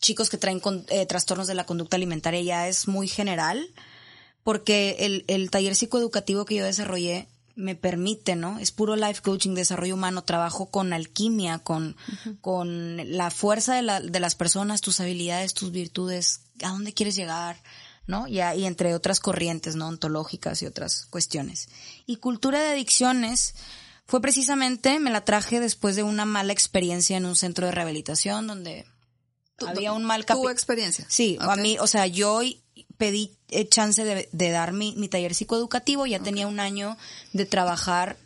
[0.00, 3.66] chicos que traen eh, trastornos de la conducta alimentaria ya es muy general,
[4.44, 8.58] porque el, el taller psicoeducativo que yo desarrollé me permite, ¿no?
[8.58, 11.96] Es puro life coaching, desarrollo humano, trabajo con alquimia, con,
[12.42, 17.16] con la fuerza de, la, de las personas, tus habilidades, tus virtudes, a dónde quieres
[17.16, 17.56] llegar,
[18.06, 18.28] ¿no?
[18.28, 19.88] Y, y entre otras corrientes, ¿no?
[19.88, 21.70] Ontológicas y otras cuestiones.
[22.04, 23.54] Y cultura de adicciones
[24.06, 28.46] fue precisamente, me la traje después de una mala experiencia en un centro de rehabilitación
[28.46, 28.84] donde
[29.64, 31.06] había un mal ¿Tu experiencia?
[31.08, 32.40] Sí, a mí, o sea, yo
[32.98, 36.96] pedí eh, chance de, dar mi, mi, taller psicoeducativo, ya tenía un año
[37.32, 38.16] de trabajar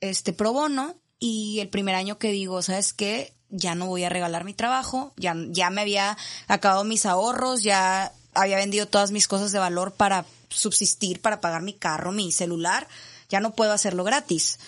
[0.00, 3.34] este pro bono y el primer año que digo, ¿sabes qué?
[3.50, 6.16] Ya no voy a regalar mi trabajo, ya, ya me había
[6.46, 11.62] acabado mis ahorros, ya había vendido todas mis cosas de valor para subsistir, para pagar
[11.62, 12.88] mi carro, mi celular,
[13.28, 14.58] ya no puedo hacerlo gratis.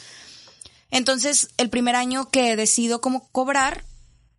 [0.90, 3.84] Entonces, el primer año que decido cómo cobrar,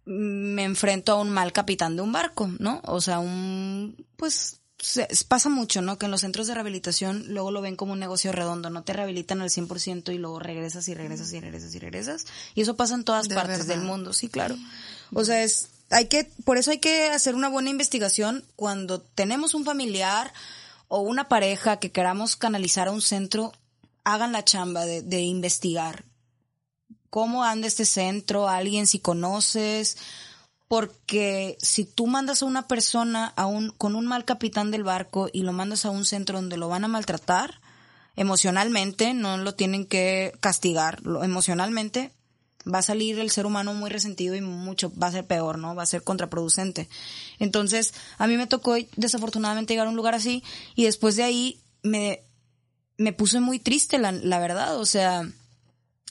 [0.06, 2.82] me enfrento a un mal capitán de un barco, ¿no?
[2.86, 4.62] O sea, un, pues,
[5.28, 5.98] pasa mucho, ¿no?
[5.98, 8.94] Que en los centros de rehabilitación luego lo ven como un negocio redondo, no te
[8.94, 12.26] rehabilitan al 100% y luego regresas y regresas y regresas y regresas.
[12.54, 14.56] Y eso pasa en todas partes del mundo, sí, claro.
[15.14, 19.54] O sea, es, hay que, por eso hay que hacer una buena investigación cuando tenemos
[19.54, 20.34] un familiar
[20.88, 23.54] o una pareja que queramos canalizar a un centro,
[24.04, 26.04] hagan la chamba de, de investigar.
[27.14, 28.50] ¿Cómo anda este centro?
[28.50, 29.98] ¿Alguien si conoces?
[30.68, 35.30] Porque si tú mandas a una persona a un, con un mal capitán del barco
[35.32, 37.62] y lo mandas a un centro donde lo van a maltratar,
[38.16, 42.12] emocionalmente, no lo tienen que castigar, emocionalmente
[42.66, 45.76] va a salir el ser humano muy resentido y mucho, va a ser peor, ¿no?
[45.76, 46.90] Va a ser contraproducente.
[47.38, 50.44] Entonces, a mí me tocó desafortunadamente llegar a un lugar así
[50.74, 52.24] y después de ahí me,
[52.98, 55.30] me puse muy triste, la, la verdad, o sea,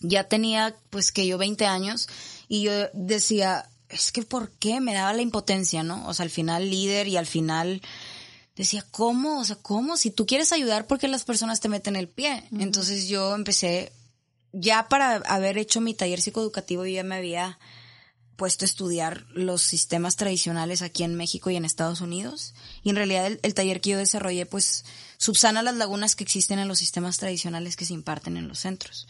[0.03, 2.09] ya tenía pues que yo 20 años
[2.49, 4.81] y yo decía, es que ¿por qué?
[4.81, 6.07] Me daba la impotencia, ¿no?
[6.07, 7.83] O sea, al final líder y al final
[8.57, 9.41] decía, ¿cómo?
[9.41, 9.97] O sea, ¿cómo?
[9.97, 12.45] Si tú quieres ayudar, ¿por qué las personas te meten el pie?
[12.59, 13.93] Entonces yo empecé,
[14.53, 17.59] ya para haber hecho mi taller psicoeducativo, yo ya me había
[18.37, 22.55] puesto a estudiar los sistemas tradicionales aquí en México y en Estados Unidos.
[22.83, 24.85] Y en realidad el, el, taller que yo desarrollé, pues,
[25.17, 29.07] subsana las lagunas que existen en los sistemas tradicionales que se imparten en los centros.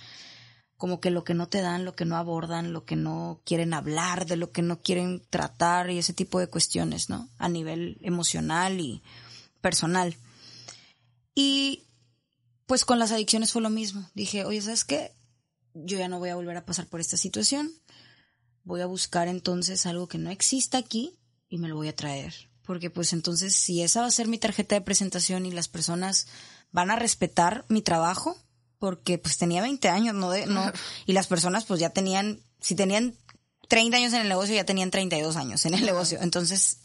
[0.83, 3.73] Como que lo que no te dan, lo que no abordan, lo que no quieren
[3.73, 7.29] hablar, de lo que no quieren tratar y ese tipo de cuestiones, ¿no?
[7.39, 9.01] A nivel emocional y
[9.61, 10.17] personal.
[11.37, 11.85] Y
[12.67, 14.11] pues con las adicciones fue lo mismo.
[14.15, 15.13] Dije, oye, ¿sabes qué?
[15.73, 17.73] Yo ya no voy a volver a pasar por esta situación.
[18.65, 21.17] Voy a buscar entonces algo que no exista aquí
[21.49, 22.35] y me lo voy a traer.
[22.65, 26.27] Porque pues entonces si esa va a ser mi tarjeta de presentación y las personas
[26.73, 28.37] van a respetar mi trabajo,
[28.83, 30.73] porque pues tenía 20 años, no de, no,
[31.07, 33.15] y las personas pues ya tenían, si tenían
[33.69, 36.19] 30 años en el negocio, ya tenían 32 años en el negocio.
[36.21, 36.79] Entonces,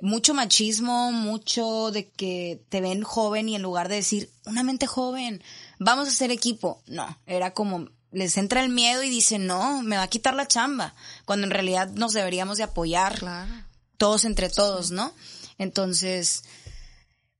[0.00, 4.86] mucho machismo, mucho de que te ven joven y en lugar de decir, una mente
[4.86, 5.42] joven,
[5.80, 9.96] vamos a hacer equipo, no, era como, les entra el miedo y dicen, no, me
[9.96, 13.52] va a quitar la chamba, cuando en realidad nos deberíamos de apoyar Claro.
[13.96, 15.12] todos entre todos, ¿no?
[15.58, 16.44] Entonces,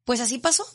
[0.04, 0.66] pues así pasó.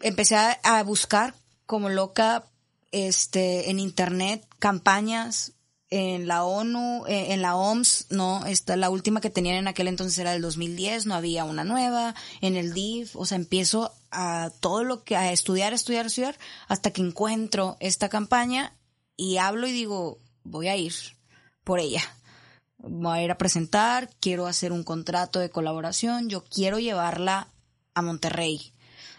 [0.00, 1.34] Empecé a, a buscar
[1.66, 2.46] como loca
[2.94, 5.54] este en internet campañas
[5.90, 9.86] en la ONU, eh, en la OMS, no, esta la última que tenían en aquel
[9.86, 14.50] entonces era del 2010, no había una nueva, en el DIF, o sea, empiezo a
[14.60, 16.36] todo lo que a estudiar, estudiar, estudiar
[16.66, 18.76] hasta que encuentro esta campaña
[19.16, 20.94] y hablo y digo, voy a ir
[21.62, 22.02] por ella.
[22.78, 27.48] Voy a ir a presentar, quiero hacer un contrato de colaboración, yo quiero llevarla
[27.94, 28.73] a Monterrey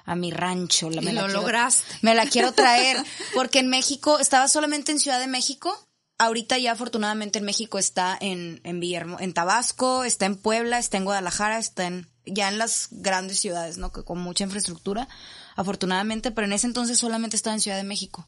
[0.05, 0.89] a mi rancho.
[0.89, 1.83] La, y me lo la quiero, lograste.
[2.01, 2.97] Me la quiero traer,
[3.33, 5.85] porque en México, estaba solamente en Ciudad de México,
[6.17, 10.97] ahorita ya afortunadamente en México está en, en Villahermo, en Tabasco, está en Puebla, está
[10.97, 13.91] en Guadalajara, está en, ya en las grandes ciudades, ¿no?
[13.91, 15.07] Que con mucha infraestructura,
[15.55, 18.27] afortunadamente, pero en ese entonces solamente estaba en Ciudad de México.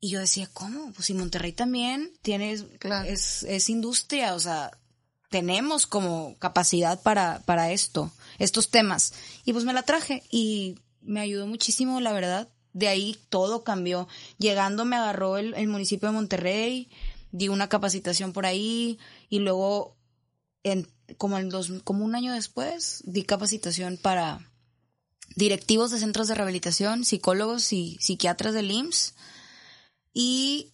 [0.00, 0.92] Y yo decía, ¿cómo?
[0.92, 3.08] Pues si Monterrey también tiene, claro.
[3.08, 4.72] es, es industria, o sea,
[5.30, 8.12] tenemos como capacidad para, para esto,
[8.42, 9.14] estos temas.
[9.44, 12.48] Y pues me la traje y me ayudó muchísimo, la verdad.
[12.72, 14.08] De ahí todo cambió.
[14.38, 16.90] Llegando me agarró el, el municipio de Monterrey,
[17.30, 19.96] di una capacitación por ahí y luego,
[20.64, 20.88] en,
[21.18, 24.50] como, dos, como un año después, di capacitación para
[25.36, 29.14] directivos de centros de rehabilitación, psicólogos y psiquiatras del IMSS.
[30.14, 30.72] Y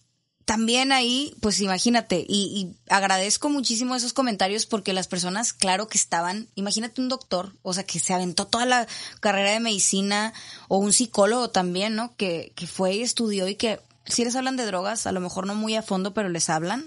[0.49, 6.47] también ahí, pues imagínate, y, agradezco muchísimo esos comentarios porque las personas, claro que estaban,
[6.55, 8.87] imagínate un doctor, o sea, que se aventó toda la
[9.19, 10.33] carrera de medicina,
[10.67, 12.15] o un psicólogo también, ¿no?
[12.15, 15.45] Que, que fue y estudió y que si les hablan de drogas, a lo mejor
[15.45, 16.83] no muy a fondo, pero les hablan,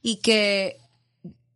[0.00, 0.78] y que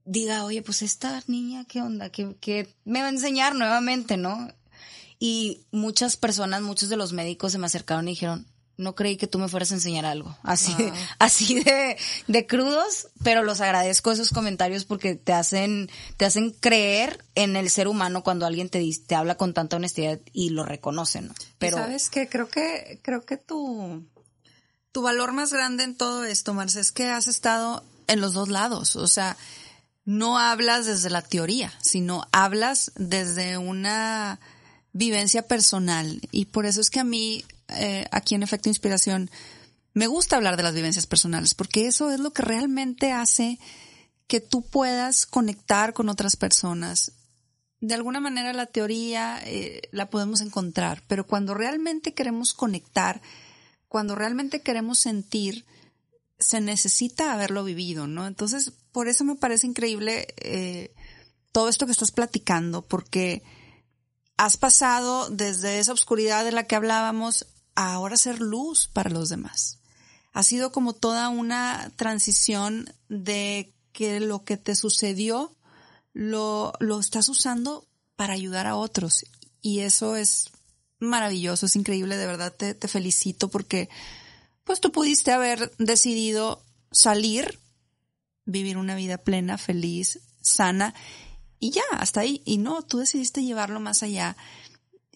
[0.07, 2.11] diga, oye, pues esta niña, ¿qué onda?
[2.11, 4.49] ¿Qué, qué me va a enseñar nuevamente, no?
[5.21, 8.49] Y muchas personas, muchos de los médicos se me acercaron y dijeron,
[8.79, 10.39] no creí que tú me fueras a enseñar algo.
[10.43, 10.93] Así, wow.
[11.19, 11.99] así de,
[12.29, 17.69] de crudos, pero los agradezco esos comentarios porque te hacen, te hacen creer en el
[17.69, 21.35] ser humano cuando alguien te, te habla con tanta honestidad y lo reconoce, ¿no?
[21.59, 21.77] Pero.
[21.77, 22.29] ¿Sabes qué?
[22.29, 24.07] Creo que, creo que tu,
[24.93, 28.49] tu valor más grande en todo esto, Marce, es que has estado en los dos
[28.49, 28.95] lados.
[28.95, 29.37] O sea,
[30.05, 34.39] no hablas desde la teoría, sino hablas desde una
[34.93, 36.21] vivencia personal.
[36.31, 39.31] Y por eso es que a mí eh, aquí en Efecto Inspiración,
[39.95, 43.59] me gusta hablar de las vivencias personales, porque eso es lo que realmente hace
[44.27, 47.13] que tú puedas conectar con otras personas.
[47.81, 53.21] De alguna manera la teoría eh, la podemos encontrar, pero cuando realmente queremos conectar,
[53.89, 55.65] cuando realmente queremos sentir,
[56.39, 58.27] se necesita haberlo vivido, ¿no?
[58.27, 60.95] Entonces, por eso me parece increíble eh,
[61.53, 63.43] todo esto que estás platicando, porque
[64.37, 67.47] has pasado desde esa oscuridad de la que hablábamos
[67.87, 69.79] ahora ser luz para los demás.
[70.33, 75.55] Ha sido como toda una transición de que lo que te sucedió
[76.13, 79.25] lo, lo estás usando para ayudar a otros.
[79.63, 80.51] Y eso es
[80.99, 83.89] maravilloso, es increíble, de verdad te, te felicito porque
[84.65, 86.61] pues tú pudiste haber decidido
[86.91, 87.61] salir,
[88.45, 90.95] vivir una vida plena, feliz, sana
[91.61, 92.43] y ya, hasta ahí.
[92.45, 94.37] Y no, tú decidiste llevarlo más allá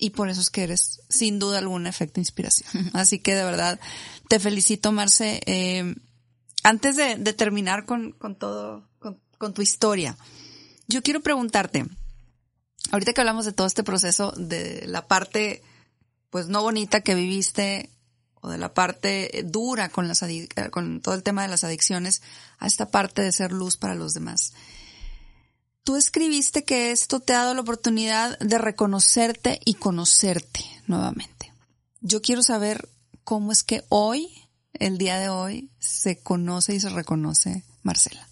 [0.03, 2.90] y por eso es que eres sin duda algún efecto inspiración.
[2.92, 3.78] Así que de verdad
[4.28, 5.40] te felicito, Marce.
[5.46, 5.94] Eh,
[6.64, 10.16] antes de, terminar con, con todo, con, con, tu historia,
[10.88, 11.86] yo quiero preguntarte,
[12.90, 15.62] ahorita que hablamos de todo este proceso, de la parte,
[16.30, 17.88] pues no bonita que viviste,
[18.40, 20.24] o de la parte dura con las
[20.72, 22.22] con todo el tema de las adicciones,
[22.59, 24.53] a esta parte de ser luz para los demás.
[25.85, 31.53] Tú escribiste que esto te ha dado la oportunidad de reconocerte y conocerte nuevamente.
[32.01, 32.89] Yo quiero saber
[33.24, 34.28] cómo es que hoy
[34.74, 38.28] el día de hoy se conoce y se reconoce Marcela?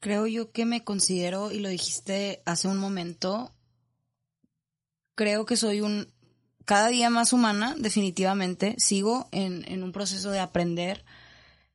[0.00, 3.52] Creo yo que me considero, y lo dijiste hace un momento,
[5.14, 6.12] creo que soy un
[6.64, 8.74] cada día más humana, definitivamente.
[8.78, 11.02] Sigo en, en un proceso de aprender,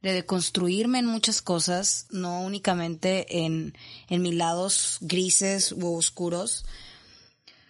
[0.04, 3.74] de deconstruirme en muchas cosas, no únicamente en,
[4.10, 6.66] en mis lados grises u oscuros.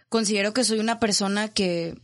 [0.10, 1.96] Considero que soy una persona que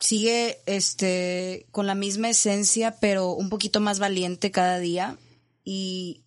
[0.00, 5.16] sigue este con la misma esencia, pero un poquito más valiente cada día.
[5.64, 6.24] Y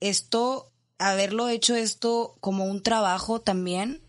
[0.00, 4.02] esto, haberlo hecho esto como un trabajo también,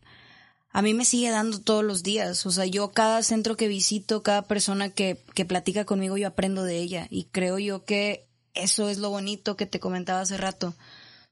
[0.70, 2.46] a mí me sigue dando todos los días.
[2.46, 6.64] O sea, yo cada centro que visito, cada persona que, que platica conmigo, yo aprendo
[6.64, 7.08] de ella.
[7.10, 10.74] Y creo yo que eso es lo bonito que te comentaba hace rato.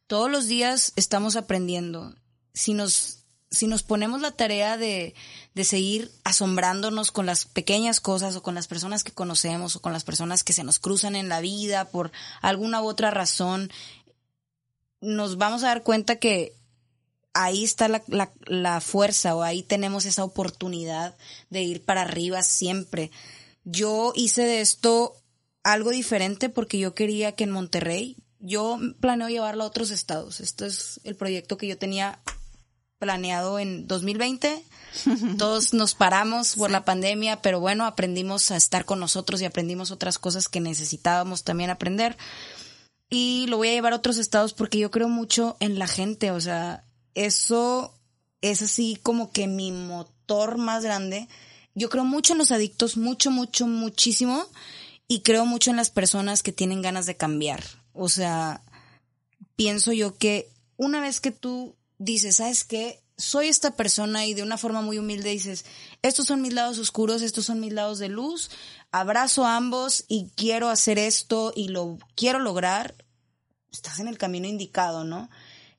[0.07, 2.15] Todos los días estamos aprendiendo.
[2.53, 3.17] Si nos
[3.51, 5.13] si nos ponemos la tarea de,
[5.53, 9.91] de seguir asombrándonos con las pequeñas cosas o con las personas que conocemos o con
[9.91, 13.69] las personas que se nos cruzan en la vida por alguna u otra razón,
[15.01, 16.55] nos vamos a dar cuenta que
[17.33, 21.17] ahí está la, la, la, fuerza o ahí tenemos esa oportunidad
[21.49, 23.11] de ir para arriba siempre.
[23.65, 25.20] Yo hice de esto
[25.63, 30.39] algo diferente porque yo quería que en Monterrey, yo planeo llevarlo a otros estados.
[30.39, 32.19] Esto es el proyecto que yo tenía
[32.97, 34.63] planeado en 2020.
[35.37, 39.91] Todos nos paramos por la pandemia, pero bueno, aprendimos a estar con nosotros y aprendimos
[39.91, 42.17] otras cosas que necesitábamos también aprender.
[43.09, 46.31] Y lo voy a llevar a otros estados porque yo creo mucho en la gente,
[46.31, 47.93] o sea, eso
[48.41, 51.27] es así como que mi motor más grande.
[51.73, 54.45] Yo creo mucho en los adictos, mucho, mucho, muchísimo,
[55.11, 57.61] y creo mucho en las personas que tienen ganas de cambiar.
[57.91, 58.61] O sea,
[59.57, 63.03] pienso yo que una vez que tú dices, ¿sabes qué?
[63.17, 65.65] Soy esta persona y de una forma muy humilde dices,
[66.01, 68.51] estos son mis lados oscuros, estos son mis lados de luz,
[68.93, 72.95] abrazo a ambos y quiero hacer esto y lo quiero lograr,
[73.69, 75.29] estás en el camino indicado, ¿no?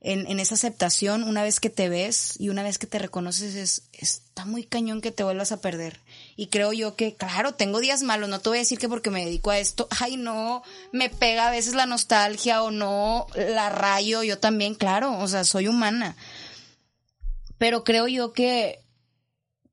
[0.02, 3.54] En, en, esa aceptación, una vez que te ves y una vez que te reconoces,
[3.54, 6.00] es, está muy cañón que te vuelvas a perder.
[6.36, 9.10] Y creo yo que, claro, tengo días malos, no te voy a decir que porque
[9.10, 10.62] me dedico a esto, ay no,
[10.92, 15.44] me pega a veces la nostalgia o no, la rayo, yo también, claro, o sea,
[15.44, 16.16] soy humana.
[17.58, 18.80] Pero creo yo que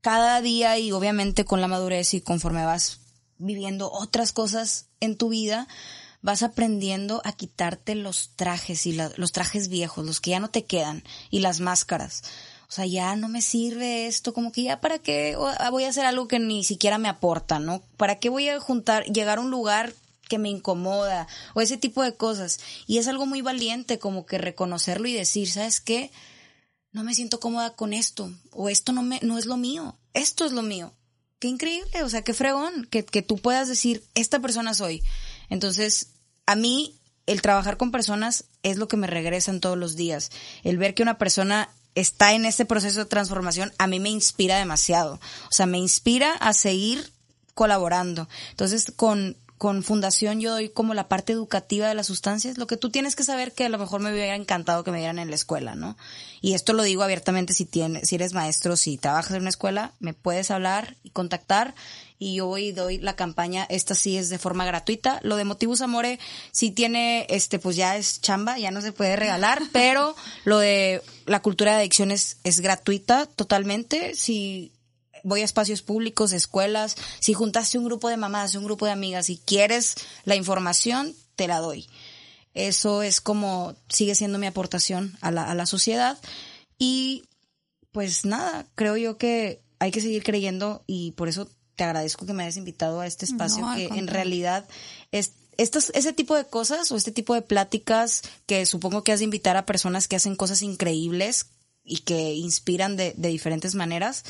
[0.01, 2.99] cada día y obviamente con la madurez y conforme vas
[3.37, 5.67] viviendo otras cosas en tu vida,
[6.21, 10.65] vas aprendiendo a quitarte los trajes y los trajes viejos, los que ya no te
[10.65, 12.23] quedan, y las máscaras
[12.69, 15.89] o sea, ya no me sirve esto, como que ya para qué ah, voy a
[15.89, 17.81] hacer algo que ni siquiera me aporta, ¿no?
[17.97, 19.95] ¿Para qué voy a juntar, llegar a un lugar
[20.27, 22.59] que me incomoda o ese tipo de cosas?
[22.85, 26.11] Y es algo muy valiente como que reconocerlo y decir, ¿sabes qué?
[26.91, 30.45] No me siento cómoda con esto o esto no me no es lo mío, esto
[30.45, 30.93] es lo mío.
[31.39, 35.01] Qué increíble, o sea, qué fregón que, que tú puedas decir, esta persona soy.
[35.49, 36.11] Entonces,
[36.45, 40.29] a mí el trabajar con personas es lo que me regresan todos los días.
[40.63, 44.57] El ver que una persona está en ese proceso de transformación, a mí me inspira
[44.57, 45.15] demasiado.
[45.15, 47.11] O sea, me inspira a seguir
[47.53, 48.29] colaborando.
[48.51, 52.77] Entonces, con, con Fundación yo doy como la parte educativa de las sustancias, lo que
[52.77, 55.29] tú tienes que saber que a lo mejor me hubiera encantado que me dieran en
[55.29, 55.97] la escuela, ¿no?
[56.39, 59.91] Y esto lo digo abiertamente si tienes, si eres maestro, si trabajas en una escuela,
[59.99, 61.75] me puedes hablar y contactar
[62.19, 65.21] y yo voy y doy la campaña, esta sí es de forma gratuita.
[65.23, 66.19] Lo de Motivus Amore
[66.51, 71.01] sí tiene, este, pues ya es chamba, ya no se puede regalar, pero lo de
[71.25, 74.15] la cultura de adicciones es gratuita totalmente.
[74.15, 74.73] Si
[75.23, 79.29] voy a espacios públicos, escuelas, si juntaste un grupo de mamás, un grupo de amigas
[79.29, 79.95] y quieres
[80.25, 81.87] la información, te la doy.
[82.53, 86.17] Eso es como sigue siendo mi aportación a la, a la sociedad.
[86.77, 87.23] Y
[87.93, 91.47] pues nada, creo yo que hay que seguir creyendo y por eso
[91.79, 94.67] te agradezco que me hayas invitado a este espacio que en realidad
[95.13, 99.19] es estos, ese tipo de cosas o este tipo de pláticas que supongo que has
[99.19, 101.45] de invitar a personas que hacen cosas increíbles
[101.85, 104.25] y que inspiran de, de diferentes maneras,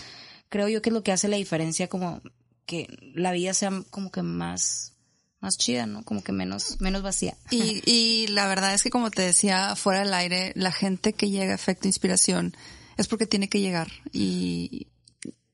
[0.49, 2.21] creo yo que es lo que hace la diferencia como
[2.67, 4.93] que la vida sea como que más
[5.39, 6.03] más chida, ¿no?
[6.03, 7.35] Como que menos, menos vacía.
[7.49, 11.31] Y, y la verdad es que como te decía fuera del aire, la gente que
[11.31, 12.55] llega a efecto inspiración
[12.97, 14.85] es porque tiene que llegar y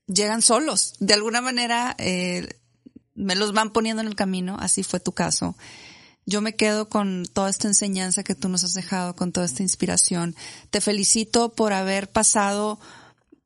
[0.06, 0.94] llegan solos.
[0.98, 2.48] De alguna manera, eh,
[3.14, 5.56] me los van poniendo en el camino, así fue tu caso.
[6.26, 9.62] Yo me quedo con toda esta enseñanza que tú nos has dejado, con toda esta
[9.62, 10.34] inspiración.
[10.70, 12.80] Te felicito por haber pasado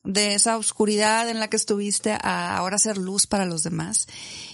[0.02, 4.06] de esa oscuridad en la que estuviste a ahora ser luz para los demás.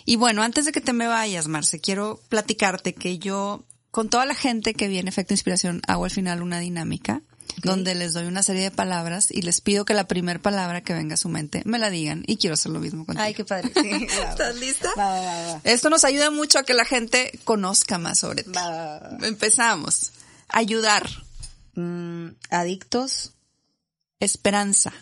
[0.05, 4.27] Y bueno, antes de que te me vayas, Marce, quiero platicarte que yo, con toda
[4.27, 7.23] la gente que viene Efecto Inspiración, hago al final una dinámica
[7.63, 10.95] donde les doy una serie de palabras y les pido que la primera palabra que
[10.95, 13.25] venga a su mente me la digan y quiero hacer lo mismo contigo.
[13.25, 13.73] Ay, qué padre.
[14.31, 14.91] ¿Estás lista?
[15.65, 18.53] Esto nos ayuda mucho a que la gente conozca más sobre ti.
[19.23, 20.13] Empezamos.
[20.49, 21.09] Ayudar.
[21.75, 23.33] Mm, adictos.
[24.21, 24.93] Esperanza.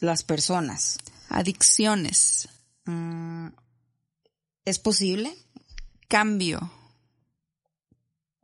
[0.00, 0.98] Las personas.
[1.28, 2.48] Adicciones.
[2.84, 3.48] Mm,
[4.64, 5.36] ¿Es posible?
[6.08, 6.72] Cambio.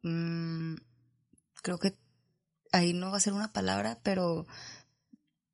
[0.02, 0.76] Mm,
[1.62, 1.94] creo que
[2.72, 4.46] ahí no va a ser una palabra, pero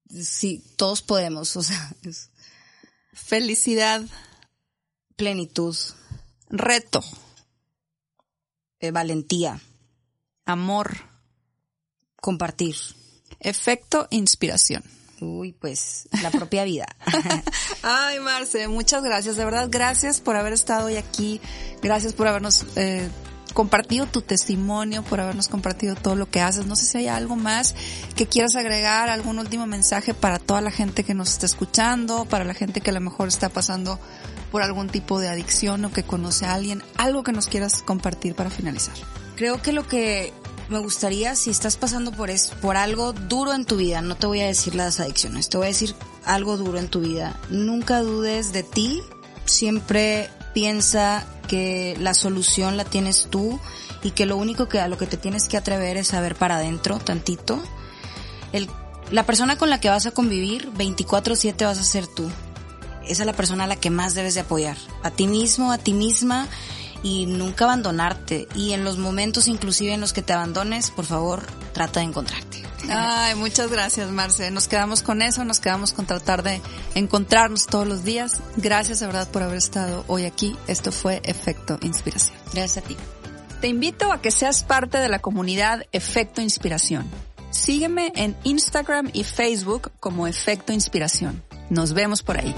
[0.08, 1.92] sí, todos podemos, o sea.
[3.12, 4.02] Felicidad.
[5.16, 5.76] Plenitud.
[6.48, 7.02] Reto.
[8.80, 9.60] Eh, valentía.
[10.44, 10.96] Amor.
[12.16, 12.76] Compartir.
[13.38, 14.82] Efecto inspiración.
[15.20, 16.86] Uy, pues la propia vida.
[17.82, 19.36] Ay, Marce, muchas gracias.
[19.36, 21.40] De verdad, gracias por haber estado hoy aquí.
[21.82, 23.08] Gracias por habernos eh,
[23.54, 26.66] compartido tu testimonio, por habernos compartido todo lo que haces.
[26.66, 27.74] No sé si hay algo más
[28.16, 32.44] que quieras agregar, algún último mensaje para toda la gente que nos está escuchando, para
[32.44, 33.98] la gente que a lo mejor está pasando
[34.50, 38.34] por algún tipo de adicción o que conoce a alguien, algo que nos quieras compartir
[38.34, 38.94] para finalizar.
[39.36, 40.32] Creo que lo que
[40.68, 44.26] me gustaría, si estás pasando por, es, por algo duro en tu vida, no te
[44.26, 45.94] voy a decir las adicciones, te voy a decir
[46.24, 49.02] algo duro en tu vida, nunca dudes de ti,
[49.44, 53.60] siempre piensa que la solución la tienes tú
[54.02, 56.36] y que lo único que a lo que te tienes que atrever es a ver
[56.36, 57.62] para adentro tantito.
[58.52, 58.70] El,
[59.10, 62.30] la persona con la que vas a convivir 24/7 vas a ser tú.
[63.06, 64.78] Esa es la persona a la que más debes de apoyar.
[65.02, 66.48] A ti mismo, a ti misma
[67.02, 68.48] y nunca abandonarte.
[68.54, 72.62] Y en los momentos inclusive en los que te abandones, por favor, trata de encontrarte.
[72.90, 74.50] Ay, muchas gracias, Marce.
[74.50, 76.60] Nos quedamos con eso, nos quedamos con tratar de
[76.94, 78.40] encontrarnos todos los días.
[78.56, 80.56] Gracias de verdad por haber estado hoy aquí.
[80.66, 82.36] Esto fue Efecto Inspiración.
[82.52, 82.96] Gracias a ti.
[83.60, 87.08] Te invito a que seas parte de la comunidad Efecto Inspiración.
[87.50, 91.42] Sígueme en Instagram y Facebook como Efecto Inspiración.
[91.70, 92.54] Nos vemos por ahí.